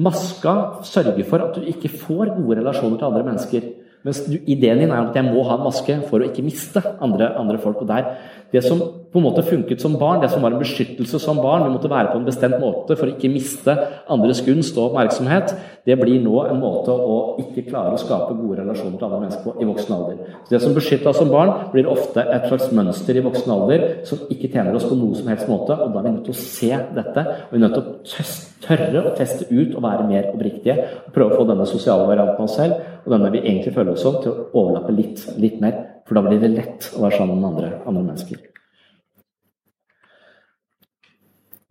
[0.04, 0.54] maska
[0.86, 3.68] sørge for at du ikke får gode relasjoner til andre mennesker.
[4.04, 7.30] Mens ideen din er at jeg må ha en maske for å ikke miste andre,
[7.40, 7.80] andre folk.
[7.80, 8.10] Og der,
[8.54, 8.78] det som
[9.14, 11.90] på en måte funket som barn, det som var en beskyttelse som barn, vi måtte
[11.90, 13.74] være på en bestemt måte for å ikke miste
[14.10, 18.60] andres gunst og oppmerksomhet, det blir nå en måte å ikke klare å skape gode
[18.60, 20.34] relasjoner til andre mennesker på i voksen alder.
[20.44, 23.86] Så Det som beskytta oss som barn, blir ofte et slags mønster i voksen alder
[24.06, 25.78] som ikke tjener oss på noe som helst måte.
[25.78, 28.28] og Da er vi nødt til å se dette, og vi er nødt til å
[28.66, 30.78] tørre å teste ut og være mer oppriktige.
[31.06, 33.92] og Prøve å få denne sosiale varianten av oss selv, og denne vi egentlig føler
[33.92, 35.93] oss som, til å overlappe litt, litt mer.
[36.04, 38.42] For da blir det lett å være sammen med andre, andre mennesker.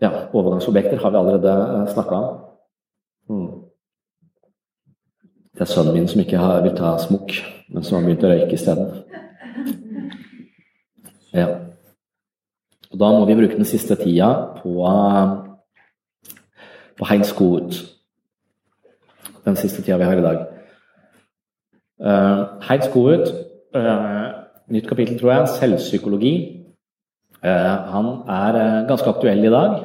[0.01, 2.39] Ja, overgangsobjekter har vi allerede snakka om.
[3.29, 3.51] Mm.
[5.53, 7.35] Det er sønnen min som ikke har, vil ta smokk,
[7.69, 8.89] men som har begynt å røyke isteden.
[11.33, 11.47] Ja.
[12.91, 14.73] Og da må vi bruke den siste tida på,
[16.97, 17.79] på Heinz Gut.
[19.45, 20.43] Den siste tida vi har i dag.
[22.03, 26.33] Uh, Heinz uh, nytt kapittel, tror jeg, selvpsykologi.
[27.43, 28.59] Uh, han er
[28.89, 29.81] ganske aktuell i dag.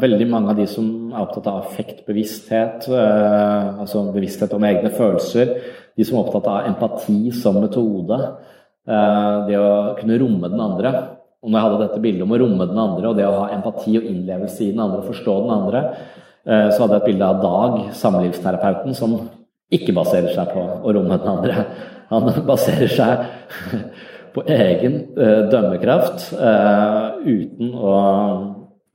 [0.00, 5.50] Veldig mange av de som er opptatt av affektbevissthet, altså bevissthet om egne følelser,
[5.98, 8.16] de som er opptatt av empati som metode,
[8.86, 10.94] det å kunne romme den andre.
[11.42, 13.50] Og når jeg hadde dette bildet om å romme den andre, og det å ha
[13.58, 15.84] empati og innlevelse i den andre, og forstå den andre,
[16.46, 19.18] så hadde jeg et bilde av Dag, samlivsterapeuten, som
[19.70, 21.64] ikke baserer seg på å romme den andre.
[22.10, 23.26] Han baserer seg
[24.34, 24.96] på egen
[25.50, 26.30] dømmekraft
[27.26, 27.94] uten å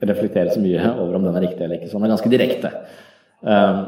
[0.05, 1.89] reflektere så mye over om den er riktig eller ikke.
[1.91, 2.71] Så han er ganske direkte.
[3.45, 3.81] Um,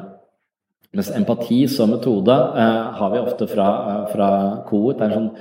[0.96, 3.68] mens empati som metode har vi ofte fra,
[4.12, 4.30] fra
[4.68, 4.98] KOET.
[4.98, 5.32] Det er en sånn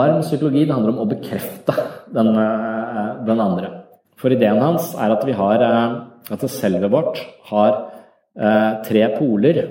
[0.00, 0.64] varm psykologi.
[0.66, 1.76] Det handler om å bekrefte
[2.14, 2.32] den,
[3.28, 3.72] den andre.
[4.20, 7.20] For ideen hans er at vi har at selvet vårt
[7.50, 7.76] har
[8.86, 9.62] tre poler.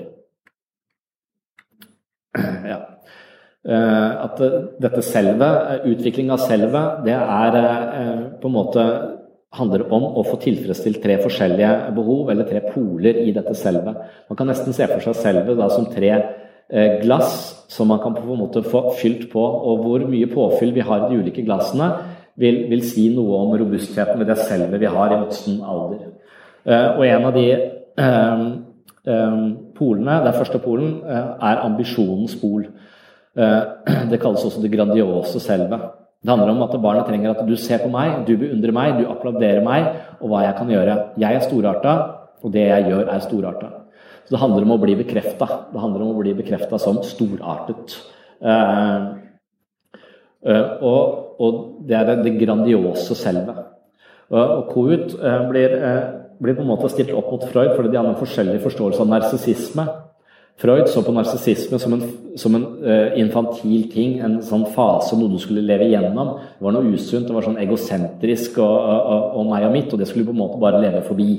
[2.70, 2.80] Ja.
[3.60, 4.38] At
[4.80, 7.56] dette selvet, utvikling av selvet, det er
[8.40, 8.84] på en måte
[9.56, 13.98] handler om å få tilfredsstilt tre forskjellige behov, eller tre poler i dette selvet.
[14.30, 17.32] Man kan nesten se for seg selvet da, som tre eh, glass
[17.70, 19.42] som man kan på en måte få fylt på.
[19.42, 21.90] Og hvor mye påfyll vi har i de ulike glassene,
[22.40, 26.06] vil, vil si noe om robustheten ved det selvet vi har i voksen alder.
[26.64, 28.46] Eh, og en av de eh,
[29.10, 29.42] eh
[29.80, 32.68] polene, den første polen, eh, er ambisjonens pol.
[33.36, 33.62] Eh,
[34.12, 35.80] det kalles også det grandiose selve.
[36.20, 39.08] Det handler om at barnet trenger at du ser på meg, du beundrer meg, du
[39.08, 39.86] applauderer meg,
[40.20, 40.96] og hva jeg kan gjøre.
[41.22, 41.94] Jeg er storarta,
[42.44, 43.70] og det jeg gjør, er storarta.
[44.26, 45.48] Så det handler om å bli bekrefta.
[45.72, 47.96] Det handler om å bli bekrefta som storartet.
[48.40, 49.16] Uh,
[50.84, 51.56] og,
[51.88, 53.64] det er det grandiose selvet.
[54.30, 55.16] Uh, og Kohut
[55.50, 55.74] blir,
[56.40, 59.12] blir, på en måte stilt opp mot Freud fordi de har en forskjellig forståelse av
[59.12, 59.86] narsissisme.
[60.60, 62.02] Freud så på narsissisme som en,
[62.36, 66.34] som en uh, infantil ting, en sånn fase, noe du skulle leve igjennom.
[66.58, 70.02] Det var noe usunt, det var sånn egosentrisk og, og, og, meg og mitt, og
[70.02, 71.30] det skulle på en måte bare leve forbi.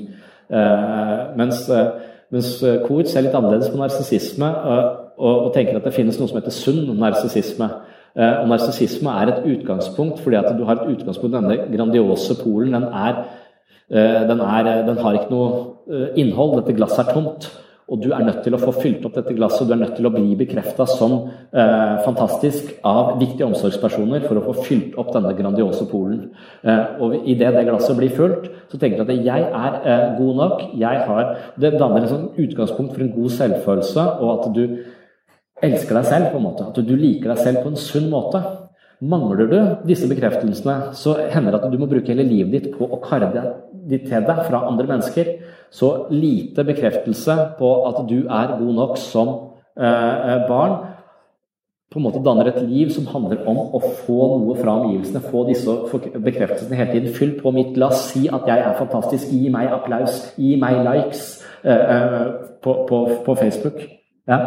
[0.49, 2.53] Uh, mens uh, mens
[2.85, 6.53] Koht ser litt annerledes på narsissisme og, og, tenker at det finnes noe som heter
[6.55, 7.67] sunn narsissisme.
[8.15, 12.87] Og narsissisme er et utgangspunkt fordi at du har et utgangspunkt Denne grandiose polen den,
[12.87, 13.19] er,
[13.91, 16.61] den, er, den har ikke noe innhold.
[16.61, 17.49] Dette glasset er tomt.
[17.91, 20.07] Og du er nødt til å få fylt opp dette glasset, du er nødt til
[20.07, 25.33] å bli bekrefta som eh, fantastisk av viktige omsorgspersoner for å få fylt opp denne
[25.35, 26.29] grandiose polen.
[26.63, 30.39] Eh, og idet det glasset blir fullt, så tenker du at jeg er eh, god
[30.39, 30.63] nok.
[30.79, 34.63] jeg har, Det danner et sånn utgangspunkt for en god selvfølelse, og at du
[35.67, 36.69] elsker deg selv, på en måte.
[36.71, 38.39] At du liker deg selv på en sunn måte.
[39.03, 42.87] Mangler du disse bekreftelsene, så hender det at du må bruke hele livet ditt på
[42.87, 43.51] å kare deg
[43.89, 45.33] til deg fra andre mennesker.
[45.71, 49.29] Så lite bekreftelse på at du er god nok som
[49.79, 50.91] eh, eh, barn,
[51.91, 55.19] på en måte danner et liv som handler om å få noe fra omgivelsene.
[55.27, 55.73] Få disse
[56.23, 57.15] bekreftelsene hele tiden.
[57.17, 61.41] Fyll på mitt glass, si at jeg er fantastisk, gi meg applaus, gi meg likes
[61.63, 62.27] eh, eh,
[62.63, 63.83] på, på, på, Facebook.
[64.27, 64.39] Ja.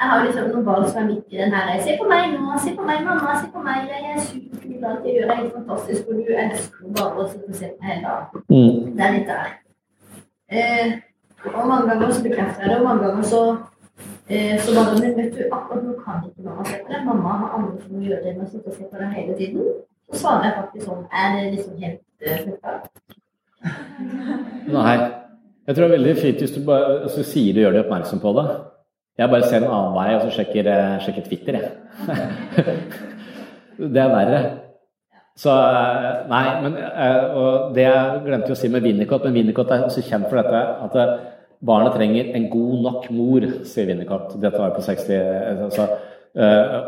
[0.00, 1.74] Jeg har liksom noen barn som er midt i den her.
[1.82, 3.90] Se på meg nå, se på meg, mamma, se på meg.
[3.90, 4.49] Jeg er superkul,
[4.88, 7.88] alt jeg gjør er helt fantastisk, og du elsker bare å sitte og se på
[7.88, 8.44] hele dagen.
[8.48, 8.96] Mm.
[8.96, 9.52] Det er litt der.
[10.50, 10.88] Eh,
[11.54, 13.42] og mange ganger så bekrefter jeg det, og mange ganger så
[14.28, 17.04] eh, så bare Men vet du, akkurat nå kan ikke mamma se på det.
[17.06, 19.36] Mamma har andre som må gjøre det enn å sitte og se på det hele
[19.38, 19.70] tiden.
[20.10, 22.80] Så svarer jeg faktisk sånn Er det liksom helt uh.
[24.74, 24.96] Nei.
[25.66, 28.22] Jeg tror det er veldig fint hvis du bare altså, sier du gjør deg oppmerksom
[28.22, 28.46] på det.
[29.20, 31.68] Jeg bare ser en annen vei og så sjekker, eh, sjekker Twitter, jeg.
[33.94, 34.40] det er verre.
[35.40, 35.52] Så
[36.30, 36.76] Nei, men
[37.38, 40.60] og det jeg glemte å si med Winnicott, men Winnicott er også kjent for dette
[40.84, 40.98] at
[41.64, 44.34] barnet trenger en god nok mor, sier Winnicott.
[44.42, 45.14] Dette var på 60
[45.66, 45.88] altså,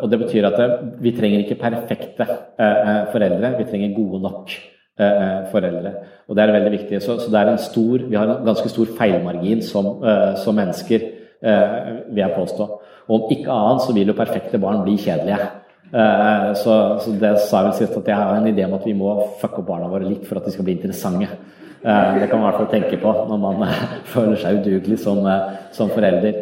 [0.02, 0.60] og det betyr at
[1.02, 2.28] vi trenger ikke perfekte
[3.12, 4.52] foreldre, vi trenger gode nok
[5.52, 5.94] foreldre.
[6.28, 7.00] Og det er veldig viktig.
[7.02, 9.94] Så, så det er en stor, vi har en ganske stor feilmargin som,
[10.44, 11.08] som mennesker,
[11.42, 12.68] vil jeg påstå.
[13.08, 15.40] Og om ikke annet så vil jo perfekte barn bli kjedelige.
[15.92, 16.74] Eh, så,
[17.04, 19.12] så, det sa jeg vel sist at jeg har en idé om at vi må
[19.42, 21.28] fucke opp barna våre litt for at de skal bli interessante.
[21.82, 23.66] Eh, det kan man i hvert fall tenke på når man
[24.14, 26.40] føler seg udugelig som, eh, som forelder.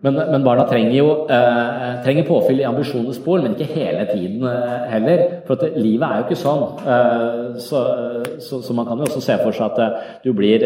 [0.00, 4.46] Men, men, barna trenger jo eh, trenger påfyll i ambisjonenes spor, men ikke hele tiden
[4.48, 5.24] eh, heller.
[5.44, 6.62] For at livet er jo ikke sånn.
[6.80, 7.82] Eh, så,
[8.40, 10.64] så, så, man kan jo også se for seg at du blir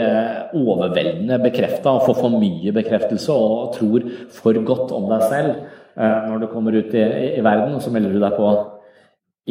[0.55, 4.07] overveldende bekrefta og får for mye bekreftelse og tror
[4.39, 5.65] for godt om deg selv.
[5.95, 7.03] Eh, når du kommer ut i,
[7.39, 8.49] i, verden, og så melder du deg på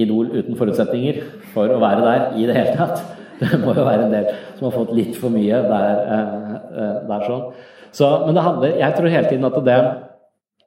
[0.04, 1.20] Idol uten forutsetninger
[1.54, 3.04] for å være der i det hele tatt.
[3.44, 4.28] Det må jo være en del
[4.58, 6.02] som har fått litt for mye der.
[6.16, 6.52] Eh,
[6.84, 7.48] eh, der sånn.
[7.94, 9.76] Så, men det handler, jeg tror hele tiden at det,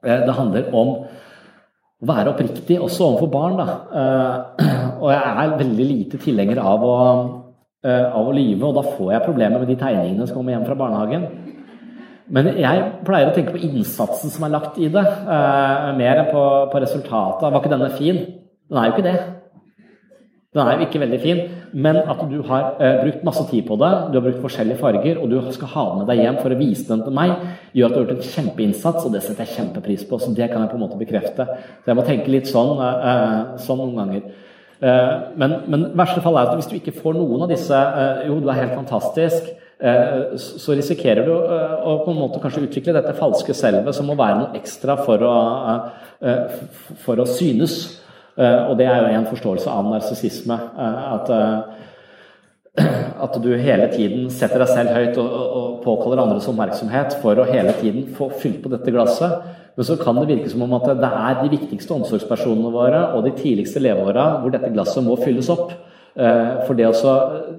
[0.05, 3.57] det handler om å være oppriktig også overfor barn.
[3.59, 3.75] Da.
[5.01, 6.95] Og jeg er veldig lite tilhenger av å,
[7.87, 10.77] av å lyve, og da får jeg problemer med de tegningene som kommer hjem fra
[10.79, 11.27] barnehagen.
[12.33, 16.29] Men jeg pleier å tenke på innsatsen som er lagt i det, uh, mer enn
[16.31, 17.47] på, på, resultatet.
[17.47, 18.23] Var ikke denne fin?
[18.67, 19.17] Den er jo ikke det.
[20.55, 21.39] Den er jo ikke veldig fin,
[21.85, 25.21] men at du har uh, brukt masse tid på det, du har brukt forskjellige farger,
[25.21, 27.31] og du skal ha den med deg hjem for å vise den til meg,
[27.77, 30.19] gjør at du har gjort en kjempeinnsats, og det setter jeg kjempepris på.
[30.19, 31.47] Så det kan jeg på en måte bekrefte.
[31.79, 34.27] Så jeg må tenke litt sånn, uh, sånn noen ganger.
[34.77, 37.73] Men, men verste fall er at hvis du ikke får noen av disse
[38.27, 39.47] Jo, du er helt fantastisk.
[39.77, 44.07] Eh, så risikerer du eh, å på en måte kanskje utvikle dette falske selvet som
[44.09, 45.33] må være noe ekstra for å,
[46.25, 46.55] eh,
[47.03, 48.03] for å synes.
[48.37, 50.53] Og det er jo en forståelse av narsissisme.
[50.77, 51.29] At,
[53.25, 57.47] at du hele tiden setter deg selv høyt og, og påkaller andres oppmerksomhet for å
[57.49, 59.41] hele tiden få fylt på dette glasset.
[59.73, 63.25] Men så kan det virke som om at det er de viktigste omsorgspersonene våre og
[63.25, 65.73] de tidligste leveåra hvor dette glasset må fylles opp.
[66.17, 67.11] Eh, for det, også,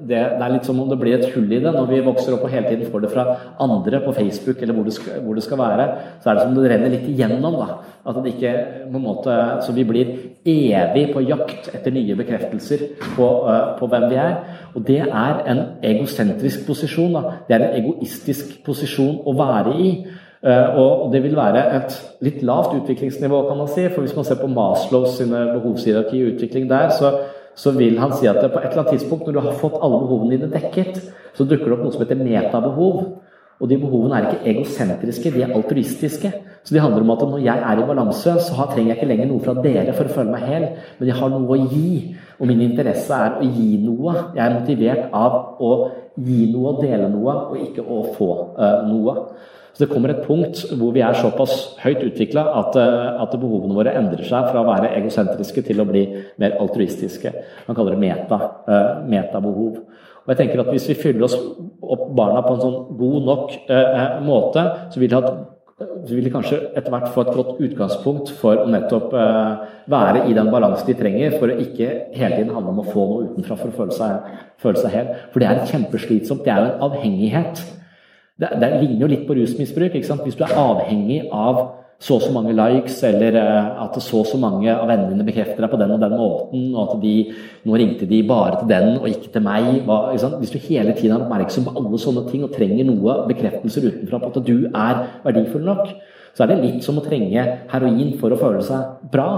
[0.03, 2.35] det, det, er litt som om det blir et hull i det når vi vokser
[2.35, 3.27] opp og hele tiden får det fra
[3.63, 5.87] andre på Facebook eller hvor det skal, hvor det skal være.
[6.19, 7.55] Så er det som om det renner litt igjennom.
[7.55, 8.55] da, at det ikke
[8.91, 10.11] på en måte, Så vi blir
[10.45, 12.83] evig på jakt etter nye bekreftelser
[13.15, 14.37] på, uh, på hvem vi er.
[14.75, 17.13] Og det er en egosentrisk posisjon.
[17.13, 20.07] da, Det er en egoistisk posisjon å være i.
[20.43, 23.89] Uh, og det vil være et litt lavt utviklingsnivå, kan man si.
[23.89, 27.13] For hvis man ser på Maslows sine behovshierarki i utvikling der, så
[27.59, 29.99] så vil han si at på et eller annet tidspunkt når du har fått alle
[30.05, 31.01] behovene dine dekket,
[31.35, 33.01] så dukker det opp noe som heter metabehov.
[33.59, 36.31] Og de behovene er ikke egosentriske, de er altruistiske.
[36.63, 39.31] Så de handler om at når jeg er i balanse, så trenger jeg ikke lenger
[39.31, 40.67] noe fra dere for å føle meg hel,
[40.99, 42.15] men jeg har noe å gi.
[42.39, 44.15] Og min interesse er å gi noe.
[44.37, 45.73] Jeg er motivert av å
[46.15, 49.17] gi noe dele noe, og ikke å få uh, noe.
[49.79, 53.77] Så det kommer et punkt hvor vi er såpass høyt utvikla at, eh, at, behovene
[53.77, 56.03] våre endrer seg fra å være egosentriske til å bli
[56.43, 57.31] mer altruistiske.
[57.69, 59.77] Man kaller det meta, uh, metabehov.
[59.79, 63.55] Og jeg tenker at Hvis vi fyller oss opp barna på en sånn god nok
[63.71, 65.33] uh, måte, så vil, de,
[65.79, 70.27] så vil de kanskje etter hvert få et godt utgangspunkt for å nettopp uh, være
[70.27, 73.31] i den balansen de trenger, for å ikke hele tiden handle om å få noe
[73.31, 75.19] utenfra for å føle seg, føle seg hel.
[75.31, 76.43] For det er kjempeslitsomt.
[76.43, 77.69] Det er jo en avhengighet.
[78.39, 79.99] Det, det ligner jo litt på rusmisbruk.
[79.99, 81.63] Hvis du er avhengig av
[81.99, 85.27] så og så mange likes, eller eh, at så og så mange av vennene dine
[85.27, 87.15] bekrefter deg på den og den måten, og at de
[87.67, 90.95] nå ringte de bare til den og ikke til meg hva, ikke Hvis du hele
[90.95, 94.69] tiden er oppmerksom på alle sånne ting og trenger noe bekreftelser utenfra på at du
[94.69, 95.91] er verdifull nok,
[96.39, 99.31] så er det litt som å trenge heroin for å føle seg bra.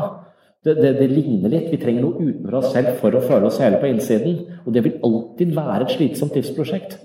[0.60, 1.70] Det, det, det, ligner litt.
[1.72, 4.42] Vi trenger noe utenfor oss selv for å føle oss hele på innsiden.
[4.66, 6.98] Og det vil alltid være et slitsomt livsprosjekt.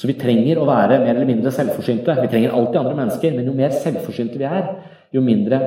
[0.00, 2.14] Så vi trenger å være mer eller mindre selvforsynte.
[2.22, 4.70] Vi trenger alltid andre mennesker, men jo mer selvforsynte vi er,
[5.12, 5.58] jo mindre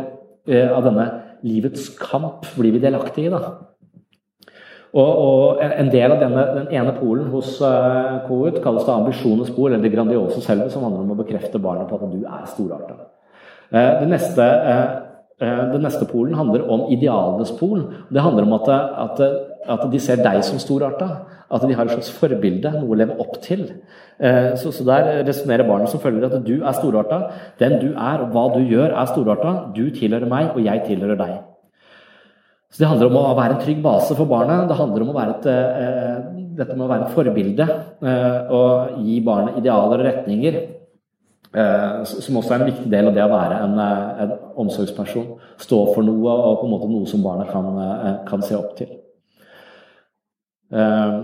[0.49, 1.05] uh, av denne
[1.45, 3.33] livets kamp blir vi delaktige i.
[3.33, 3.51] da.
[4.93, 9.53] Og, og, En del av denne, den ene polen hos uh, KUT kalles det ambisjonens
[9.53, 12.49] pol, eller det grandiose selve, som handler om å bekrefte barna på at du er
[12.49, 12.97] storarta.
[13.69, 14.51] Uh, det neste
[15.43, 17.81] den neste polen handler om idealenes pol.
[18.13, 18.67] Det handler om at,
[19.01, 19.21] at,
[19.69, 21.09] at de ser deg som storarta.
[21.53, 23.65] At de har et slags forbilde, noe å leve opp til.
[24.17, 27.19] Eh, så, så der resonnerer barnet som følger at du er storarta.
[27.61, 29.53] Den du er, og hva du gjør, er storarta.
[29.75, 31.35] Du tilhører meg, og jeg tilhører deg.
[32.73, 34.65] Så Det handler om å være en trygg base for barnet.
[34.71, 39.03] Det handler om å være et, eh, dette med å være et forbilde eh, og
[39.05, 40.63] gi barnet idealer og retninger.
[42.09, 44.31] Som også er en viktig del av det å være en, en
[44.63, 45.35] omsorgsperson.
[45.61, 47.69] Stå for noe og på en måte noe som barnet kan,
[48.25, 48.89] kan se opp til.
[50.73, 51.15] Uh,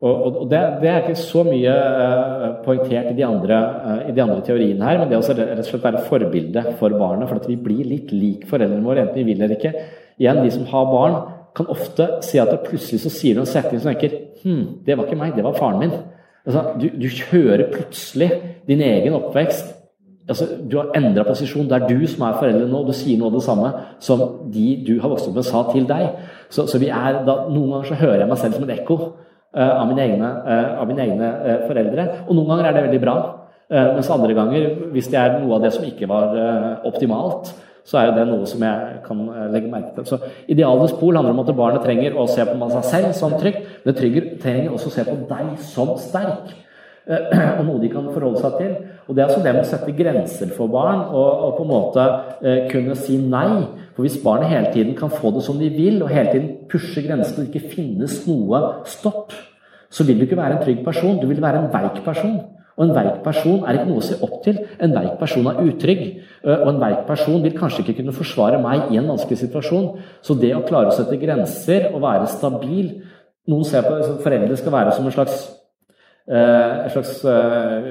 [0.00, 4.14] og, og det, det, er ikke så mye uh, poengtert i de, andre, uh, i
[4.16, 7.28] de, andre, teoriene her, men det er rett og slett være forbilde for barnet.
[7.28, 9.74] For at vi blir litt lik foreldrene våre, enten vi vil eller ikke.
[10.20, 11.20] Igjen, de som har barn,
[11.56, 14.96] kan ofte si at det plutselig så sier du en setning som tenker Hm, det
[14.96, 15.90] var ikke meg, det var faren min.
[16.46, 18.30] Altså, du, du kjører plutselig
[18.68, 19.74] din egen oppvekst
[20.30, 21.68] altså, Du har endra posisjon.
[21.68, 24.22] Det er du som er foreldre nå, og du sier noe av det samme som
[24.54, 26.06] de du har vokst opp med, sa til deg.
[26.50, 29.74] Så, så er da, Noen ganger så hører jeg meg selv som et ekko uh,
[29.76, 32.06] av mine egne, uh, av mine egne uh, foreldre.
[32.26, 33.18] Og noen ganger er det veldig bra.
[33.70, 36.32] mens andre ganger, hvis det er noe av det som ikke var
[36.88, 37.52] optimalt,
[37.86, 39.20] så er jo det noe som jeg kan
[39.52, 40.08] legge merke til.
[40.08, 40.18] Så
[40.50, 43.94] Idealenes pol handler om at barnet trenger å se på seg selv som trygt, men
[43.94, 46.50] det trenger også å se på deg som sterk.
[47.60, 48.74] Og noe de kan forholde seg til.
[49.10, 51.70] Og Det er altså det med å sette grenser for barn og, og på en
[51.72, 52.02] måte
[52.46, 53.64] eh, kunne si nei.
[53.96, 57.02] For Hvis barnet hele tiden kan få det som de vil, og hele tiden pushe
[57.02, 59.34] grensene og det ikke finnes noe stopp,
[59.90, 61.18] så vil du ikke være en trygg person.
[61.18, 62.36] Du vil være en veik person.
[62.78, 64.60] Og en veik person er ikke noe å se opp til.
[64.78, 66.04] En veik person er utrygg.
[66.46, 69.90] Eh, og en veik person vil kanskje ikke kunne forsvare meg i en vanskelig situasjon.
[70.22, 73.00] Så det å klare å sette grenser og være stabil
[73.50, 75.38] Noen ser på foreldre skal være som en slags
[76.30, 77.86] en slags eh,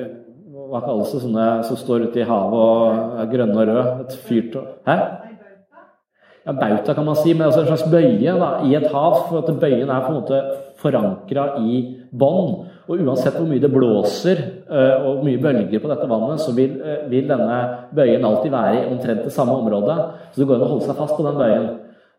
[0.69, 1.23] Hva kalles det?
[1.23, 3.85] Sånne som står ute i havet og er grønne og røde.
[4.05, 4.97] Et fyrtårn Hæ?
[6.45, 9.17] Ja, bauta kan man si, men altså en slags bøye da, i et hav.
[9.27, 10.39] For at bøyen er på en måte
[10.79, 12.53] forankra i bånn.
[12.89, 14.39] Og uansett hvor mye det blåser
[14.69, 16.77] og og mye bølger på dette vannet, så vil,
[17.11, 17.59] vil denne
[17.95, 19.97] bøyen alltid være i omtrent det samme området.
[20.31, 21.69] Så det går an å holde seg fast på den bøyen.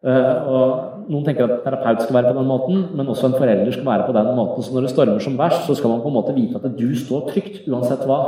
[0.00, 3.84] Og noen tenker at terapeut skal være på den måten, men også en forelder skal
[3.84, 4.64] være på den måten.
[4.64, 6.88] Så når det stormer som verst, så skal man på en måte vite at du
[6.96, 8.20] står trygt uansett hva.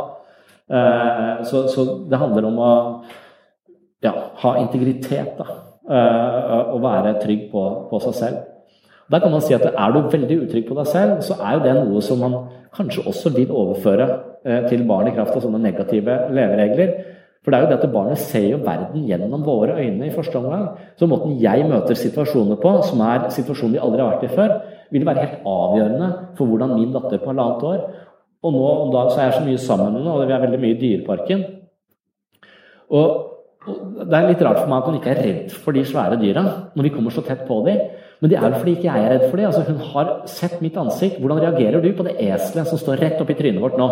[0.68, 2.72] Eh, så, så det handler om å
[4.04, 4.12] ja,
[4.42, 5.46] ha integritet, da.
[5.82, 8.42] Eh, og være trygg på, på, seg selv.
[9.10, 11.64] Der kan man si at er du veldig utrygg på deg selv, så er jo
[11.66, 12.36] det noe som man
[12.72, 14.06] kanskje også vil overføre
[14.46, 16.94] eh, til barn i kraft av sånne negative leveregler.
[17.42, 20.38] For det er jo det at barnet ser jo verden gjennom våre øyne i første
[20.38, 20.68] omgang.
[20.98, 24.54] Så måten jeg møter situasjoner på, som er situasjoner vi aldri har vært i før,
[24.94, 27.82] vil være helt avgjørende for hvordan min datter på halvannet år
[28.42, 30.40] Og nå om dagen så er jeg så mye sammen med henne, og vi er
[30.42, 31.44] veldig mye i Dyreparken.
[32.90, 33.28] Og,
[33.62, 36.42] Det er litt rart for meg at hun ikke er redd for de svære dyra
[36.74, 37.78] når vi kommer så tett på dem.
[38.20, 39.46] Men det er jo fordi ikke jeg er redd for dem.
[39.46, 41.20] Altså, hun har sett mitt ansikt.
[41.22, 43.86] Hvordan reagerer du på det eselet som står rett oppi trynet vårt nå?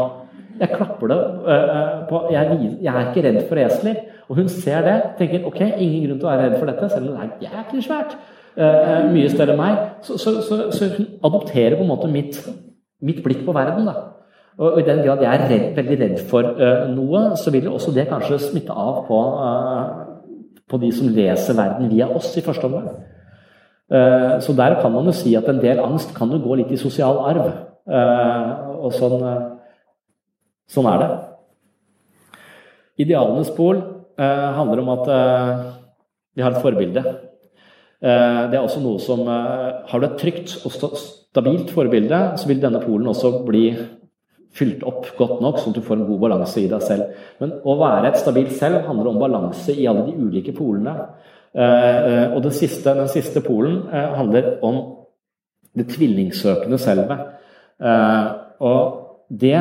[0.60, 4.02] Jeg klapper det uh, på jeg, jeg, er ikke redd for esler.
[4.28, 7.08] Og hun ser det, tenker ok, ingen grunn til å være redd for dette, selv
[7.08, 8.16] om det er jæklig svært.
[8.60, 9.78] Uh, mye større enn meg.
[10.04, 12.36] Så, så, så, så, hun adopterer på en måte mitt,
[13.00, 13.88] mitt blikk på verden.
[13.88, 13.94] da.
[14.60, 17.78] Og I den grad jeg er redd, veldig redd for uh, noe, så vil jo
[17.78, 19.20] også det kanskje smitte av på,
[20.68, 22.92] på de som leser verden via oss i første omgang.
[24.44, 26.76] Så der kan man jo si at en del angst kan jo gå litt i
[26.78, 27.48] sosial arv.
[28.78, 29.24] Og sånn
[30.70, 31.10] Sånn er det.
[33.02, 35.62] Idealenes pol eh, handler om at eh,
[36.36, 37.02] vi har et forbilde.
[38.00, 42.48] Eh, det er også noe som eh, Har du et trygt og stabilt forbilde, så
[42.48, 43.64] vil denne polen også bli
[44.56, 47.18] fylt opp godt nok, sånn at du får en god balanse i deg selv.
[47.42, 50.96] Men å være et stabilt selv handler om balanse i alle de ulike polene.
[51.54, 54.80] Eh, eh, og den siste, den siste polen handler om
[55.76, 57.28] det tvillingsøkende selvet.
[58.58, 58.80] og
[59.30, 59.60] det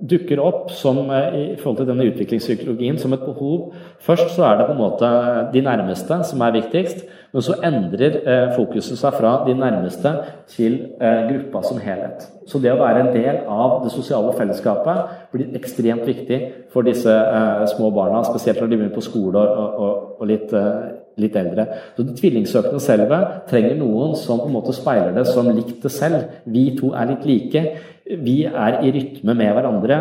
[0.00, 3.72] dukker opp som, eh, i forhold til denne utviklingspsykologien som et behov.
[4.00, 8.14] Først så er det på en måte de nærmeste som er viktigst, men så endrer
[8.24, 10.12] eh, fokuset seg fra de nærmeste
[10.48, 12.24] til eh, gruppa som helhet.
[12.48, 16.38] Så det å være en del av det sosiale fellesskapet blir ekstremt viktig
[16.72, 20.54] for disse eh, små barna, spesielt når de begynner på skole og, og, og litt,
[20.56, 20.88] eh,
[21.20, 21.66] litt, eldre.
[21.98, 23.20] Så Det tvillingsøkende selve
[23.50, 26.32] trenger noen som på en måte speiler det som likt det selv.
[26.48, 27.64] Vi to er litt like.
[28.08, 29.98] Vi er i rytme med hverandre.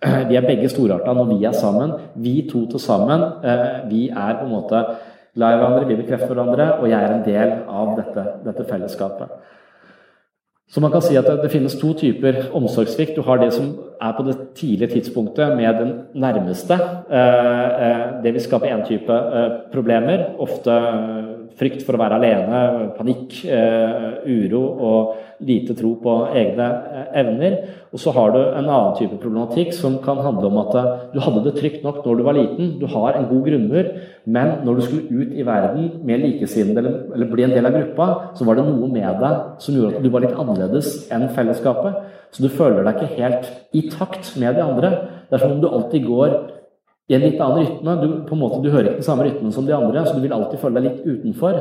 [0.30, 1.92] Vi er begge storarta når vi er sammen.
[2.16, 3.24] Vi to til sammen.
[3.44, 4.84] Eh, vi er på en måte
[5.34, 9.30] glad i hverandre, vi bekrefter hverandre, og jeg er en del av dette, dette fellesskapet.
[10.70, 13.16] Så man kan si at det, finnes to typer omsorgssvikt.
[13.16, 16.78] Du har det som er på det tidlige tidspunktet med den nærmeste.
[17.10, 19.20] Eh, eh, det vil skape én type
[19.72, 20.30] problemer.
[20.38, 20.76] Ofte
[21.60, 22.60] frykt for å være alene,
[22.96, 23.42] panikk,
[24.26, 27.56] uro og lite tro på egne eh, evner.
[27.90, 31.18] Og så har du en annen type problematikk som kan handle om at eh, du
[31.24, 33.90] hadde det trygt nok når du var liten, du har en god grunnmur,
[34.26, 37.76] men når du skulle ut i verden med likesinnede eller, eller bli en del av
[37.78, 41.28] gruppa, så var det noe med deg som gjorde at du var litt annerledes enn
[41.36, 42.00] fellesskapet.
[42.30, 44.92] Så du føler deg ikke helt i takt med de andre.
[45.30, 46.36] Det er som om du alltid går
[47.10, 47.96] i en litt annen rytme.
[48.00, 50.22] Du, på en måte, du hører ikke den samme rytmen som de andre, så du
[50.22, 51.58] vil alltid føle deg litt utenfor.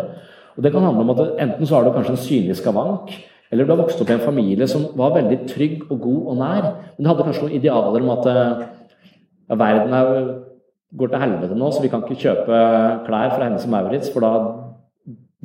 [0.56, 3.18] Og Det kan handle om at enten så har du kanskje en synlig skavank,
[3.52, 6.36] Eller du har vokst opp i en familie som var veldig trygg og god og
[6.38, 10.10] nær, men du hadde kanskje noen idealer om at ja, verden er,
[10.94, 12.60] går til helvete nå, så vi kan ikke kjøpe
[13.08, 14.34] klær fra Hennes og Maurits, for da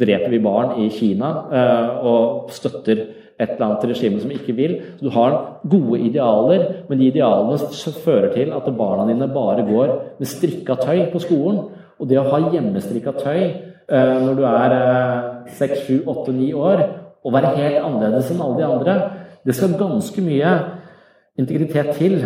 [0.04, 3.06] dreper vi barn i Kina eh, og støtter
[3.38, 4.74] et eller annet regime som ikke vil.
[4.98, 5.36] Så du har
[5.70, 7.58] gode idealer, men de idealene
[8.04, 11.64] fører til at barna dine bare går med strikka tøy på skolen.
[11.98, 14.76] Og det å ha hjemmestrikka tøy eh, når du er
[15.58, 16.84] seks, sju, åtte, ni år,
[17.24, 18.96] og være helt annerledes enn alle de andre,
[19.44, 20.54] det skal ganske mye
[21.40, 22.20] integritet til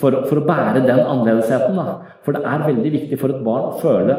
[0.00, 1.78] for, for å bære den annerledesheten.
[1.78, 2.16] Da.
[2.24, 4.16] For det er veldig viktig for et barn å føle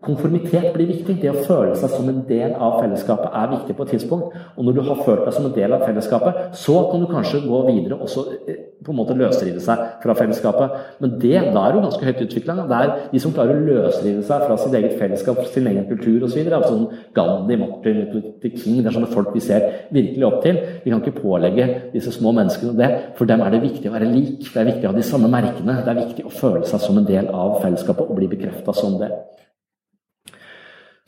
[0.00, 1.18] Konformitet blir viktig.
[1.20, 4.36] Det å føle seg som en del av fellesskapet er viktig på et tidspunkt.
[4.56, 7.42] Og når du har følt deg som en del av fellesskapet, så kan du kanskje
[7.44, 10.78] gå videre og så eh, på en måte løsrive seg fra fellesskapet.
[11.04, 12.56] Men det, da er du ganske høyt utvikla.
[12.70, 16.24] Det er de som klarer å løsrive seg fra sitt eget fellesskap, sin egen kultur
[16.24, 16.40] osv.
[16.48, 16.86] Altså sånn
[17.16, 20.62] Gandhi, Martin Luther King, det er sånne folk vi ser virkelig opp til.
[20.86, 22.88] Vi kan ikke pålegge disse små menneskene det.
[23.20, 24.48] For dem er det viktig å være lik.
[24.48, 25.76] Det er viktig å ha de samme merkene.
[25.84, 28.96] Det er viktig å føle seg som en del av fellesskapet og bli bekrefta som
[29.02, 29.12] det.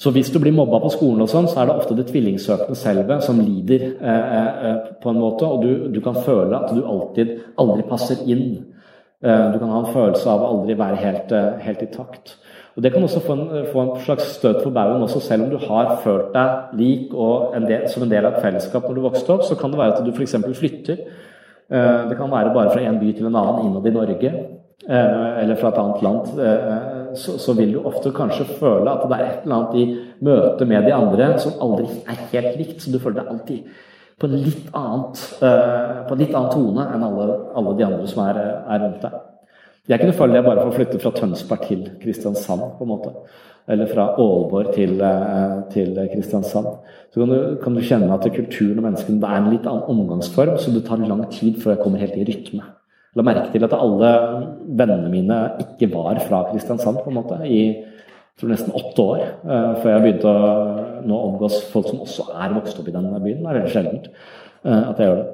[0.02, 2.78] Så hvis du blir mobba på skolen, og sånn, så er det ofte det tvillingsøkende
[2.78, 6.80] selve som lider eh, eh, på en måte, og du, du, kan føle at du
[6.82, 8.48] alltid aldri passer inn.
[9.22, 12.34] Eh, du kan ha en følelse av å aldri være helt, eh, helt i takt.
[12.74, 15.52] Og Det kan også få en, få en slags støt for baugen, også selv om
[15.52, 18.98] du har følt deg lik og en del, som en del av et fellesskap når
[18.98, 19.44] du vokste opp.
[19.46, 20.34] Så kan det være at du f.eks.
[20.58, 21.04] flytter.
[21.70, 24.32] Eh, det kan være bare fra en by til en annen innad i Norge,
[24.88, 26.34] eh, eller fra et annet land
[27.16, 29.84] så, så, vil du ofte kanskje føle at det er et eller annet i
[30.24, 32.78] møte med de andre som aldri er helt likt.
[32.82, 33.80] Så du føler deg alltid
[34.22, 38.10] på en litt, annet, uh, på en litt annen tone enn alle, alle de andre
[38.10, 39.16] som er, er, rundt deg.
[39.90, 43.14] Jeg kunne føle det bare for å flytte fra Tønsberg til Kristiansand, på en måte.
[43.70, 46.70] Eller fra Aalborg til, uh, til Kristiansand.
[47.10, 50.54] Så kan du, kan du, kjenne at kulturen og menneskene er en litt annen omgangsform,
[50.58, 52.70] så det tar lang tid før jeg kommer helt i rytme
[53.12, 54.10] la merke til at alle
[54.72, 57.84] vennene mine ikke var fra Kristiansand på en måte, i
[58.40, 60.34] tror nesten åtte år uh, før jeg begynte å
[61.06, 63.42] nå omgås folk som også er vokst opp i denne byen.
[63.42, 65.28] Det er veldig sjeldent uh, at jeg gjør det.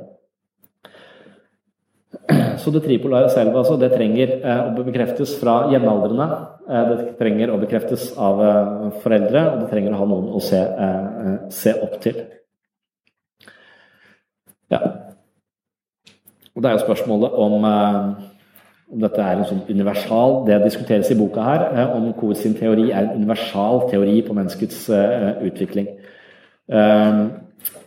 [2.59, 6.29] Så det tripolare selv altså, det trenger uh, å bekreftes fra jevnaldrende.
[6.68, 8.43] det trenger å bekreftes av
[9.01, 10.59] foreldre, og det trenger å ha noen å se,
[11.55, 12.18] se opp til.
[14.68, 15.07] Ja.
[16.59, 18.14] Og Det er jo spørsmålet om, eh,
[18.92, 22.54] om dette er en sånn universal Det diskuteres i boka her, eh, om Coe sin
[22.54, 25.86] teori er en universal teori på menneskets eh, utvikling.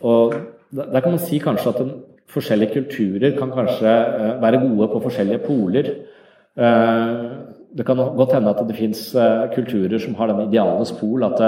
[0.02, 0.34] Og
[0.74, 1.92] Der kan man si kanskje at den,
[2.28, 5.84] forskjellige kulturer kan kanskje være gode på forskjellige poler.
[7.76, 9.12] Det kan godt hende at det fins
[9.54, 11.40] kulturer som har den idealenes pol, at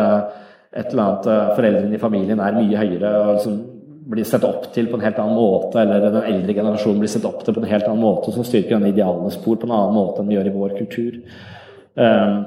[0.76, 3.73] et eller annet foreldrene i familien er mye høyere og liksom
[4.10, 7.24] blir sett opp til på en helt annen måte, eller den eldre generasjonen blir sett
[7.28, 9.96] opp til på en helt annen måte, som styrker denne idealene spor på en annen
[9.96, 11.20] måte enn vi gjør i vår kultur.
[11.94, 12.42] Um,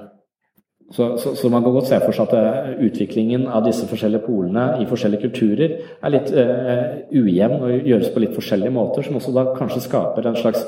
[0.92, 4.24] så, så, så, man kan godt se for seg at eh, utviklingen av disse forskjellige
[4.24, 9.20] polene i forskjellige kulturer er litt uh, ujevn og gjøres på litt forskjellige måter, som
[9.20, 10.64] også da kanskje skaper en slags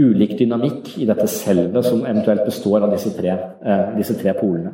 [0.00, 4.72] ulik dynamikk i dette selvet som eventuelt består av disse tre, uh, disse tre polene.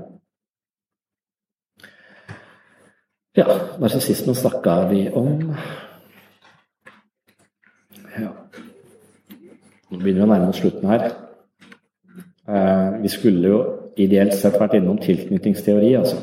[3.37, 5.55] Ja, narsissismen snakka vi om.
[8.17, 8.31] Ja.
[9.91, 11.03] Nå begynner vi å nærme oss slutten her.
[12.49, 13.59] Eh, vi skulle jo
[14.01, 16.17] ideelt sett vært innom tilknytningsteori, altså.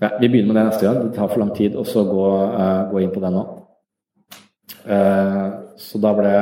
[0.00, 1.02] Ja, vi begynner med det neste gang.
[1.04, 2.28] Det tar for lang tid å gå,
[2.62, 3.44] eh, gå, inn på det nå.
[4.88, 6.32] Eh, så da ble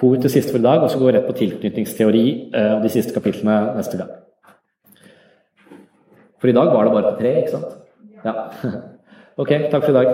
[0.00, 2.82] covid til siste for i dag, og så går vi rett på tilknytningsteori uh, og
[2.86, 4.17] de siste kapitlene neste gang.
[6.38, 7.74] For i dag var det bare på tre, ikke sant?
[8.24, 8.34] Ja.
[9.38, 10.08] Ok, takk for i dag.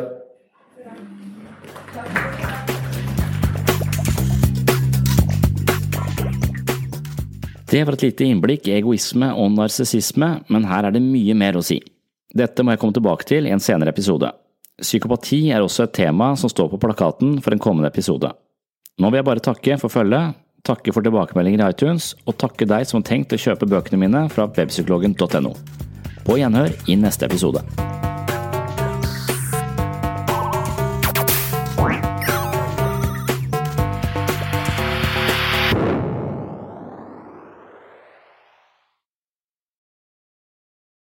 [7.72, 11.56] Det var et lite innblikk i egoisme og narsissisme, men her er det mye mer
[11.56, 11.78] å si.
[12.36, 14.28] Dette må jeg komme tilbake til i en senere episode.
[14.76, 18.28] Psykopati er også et tema som står på plakaten for en kommende episode.
[19.00, 20.36] Nå vil jeg bare takke for følget,
[20.68, 24.26] takke for tilbakemeldinger i iTunes, og takke deg som har tenkt å kjøpe bøkene mine
[24.36, 25.56] fra webpsykologen.no.
[26.24, 27.64] På gjenhør i neste episode.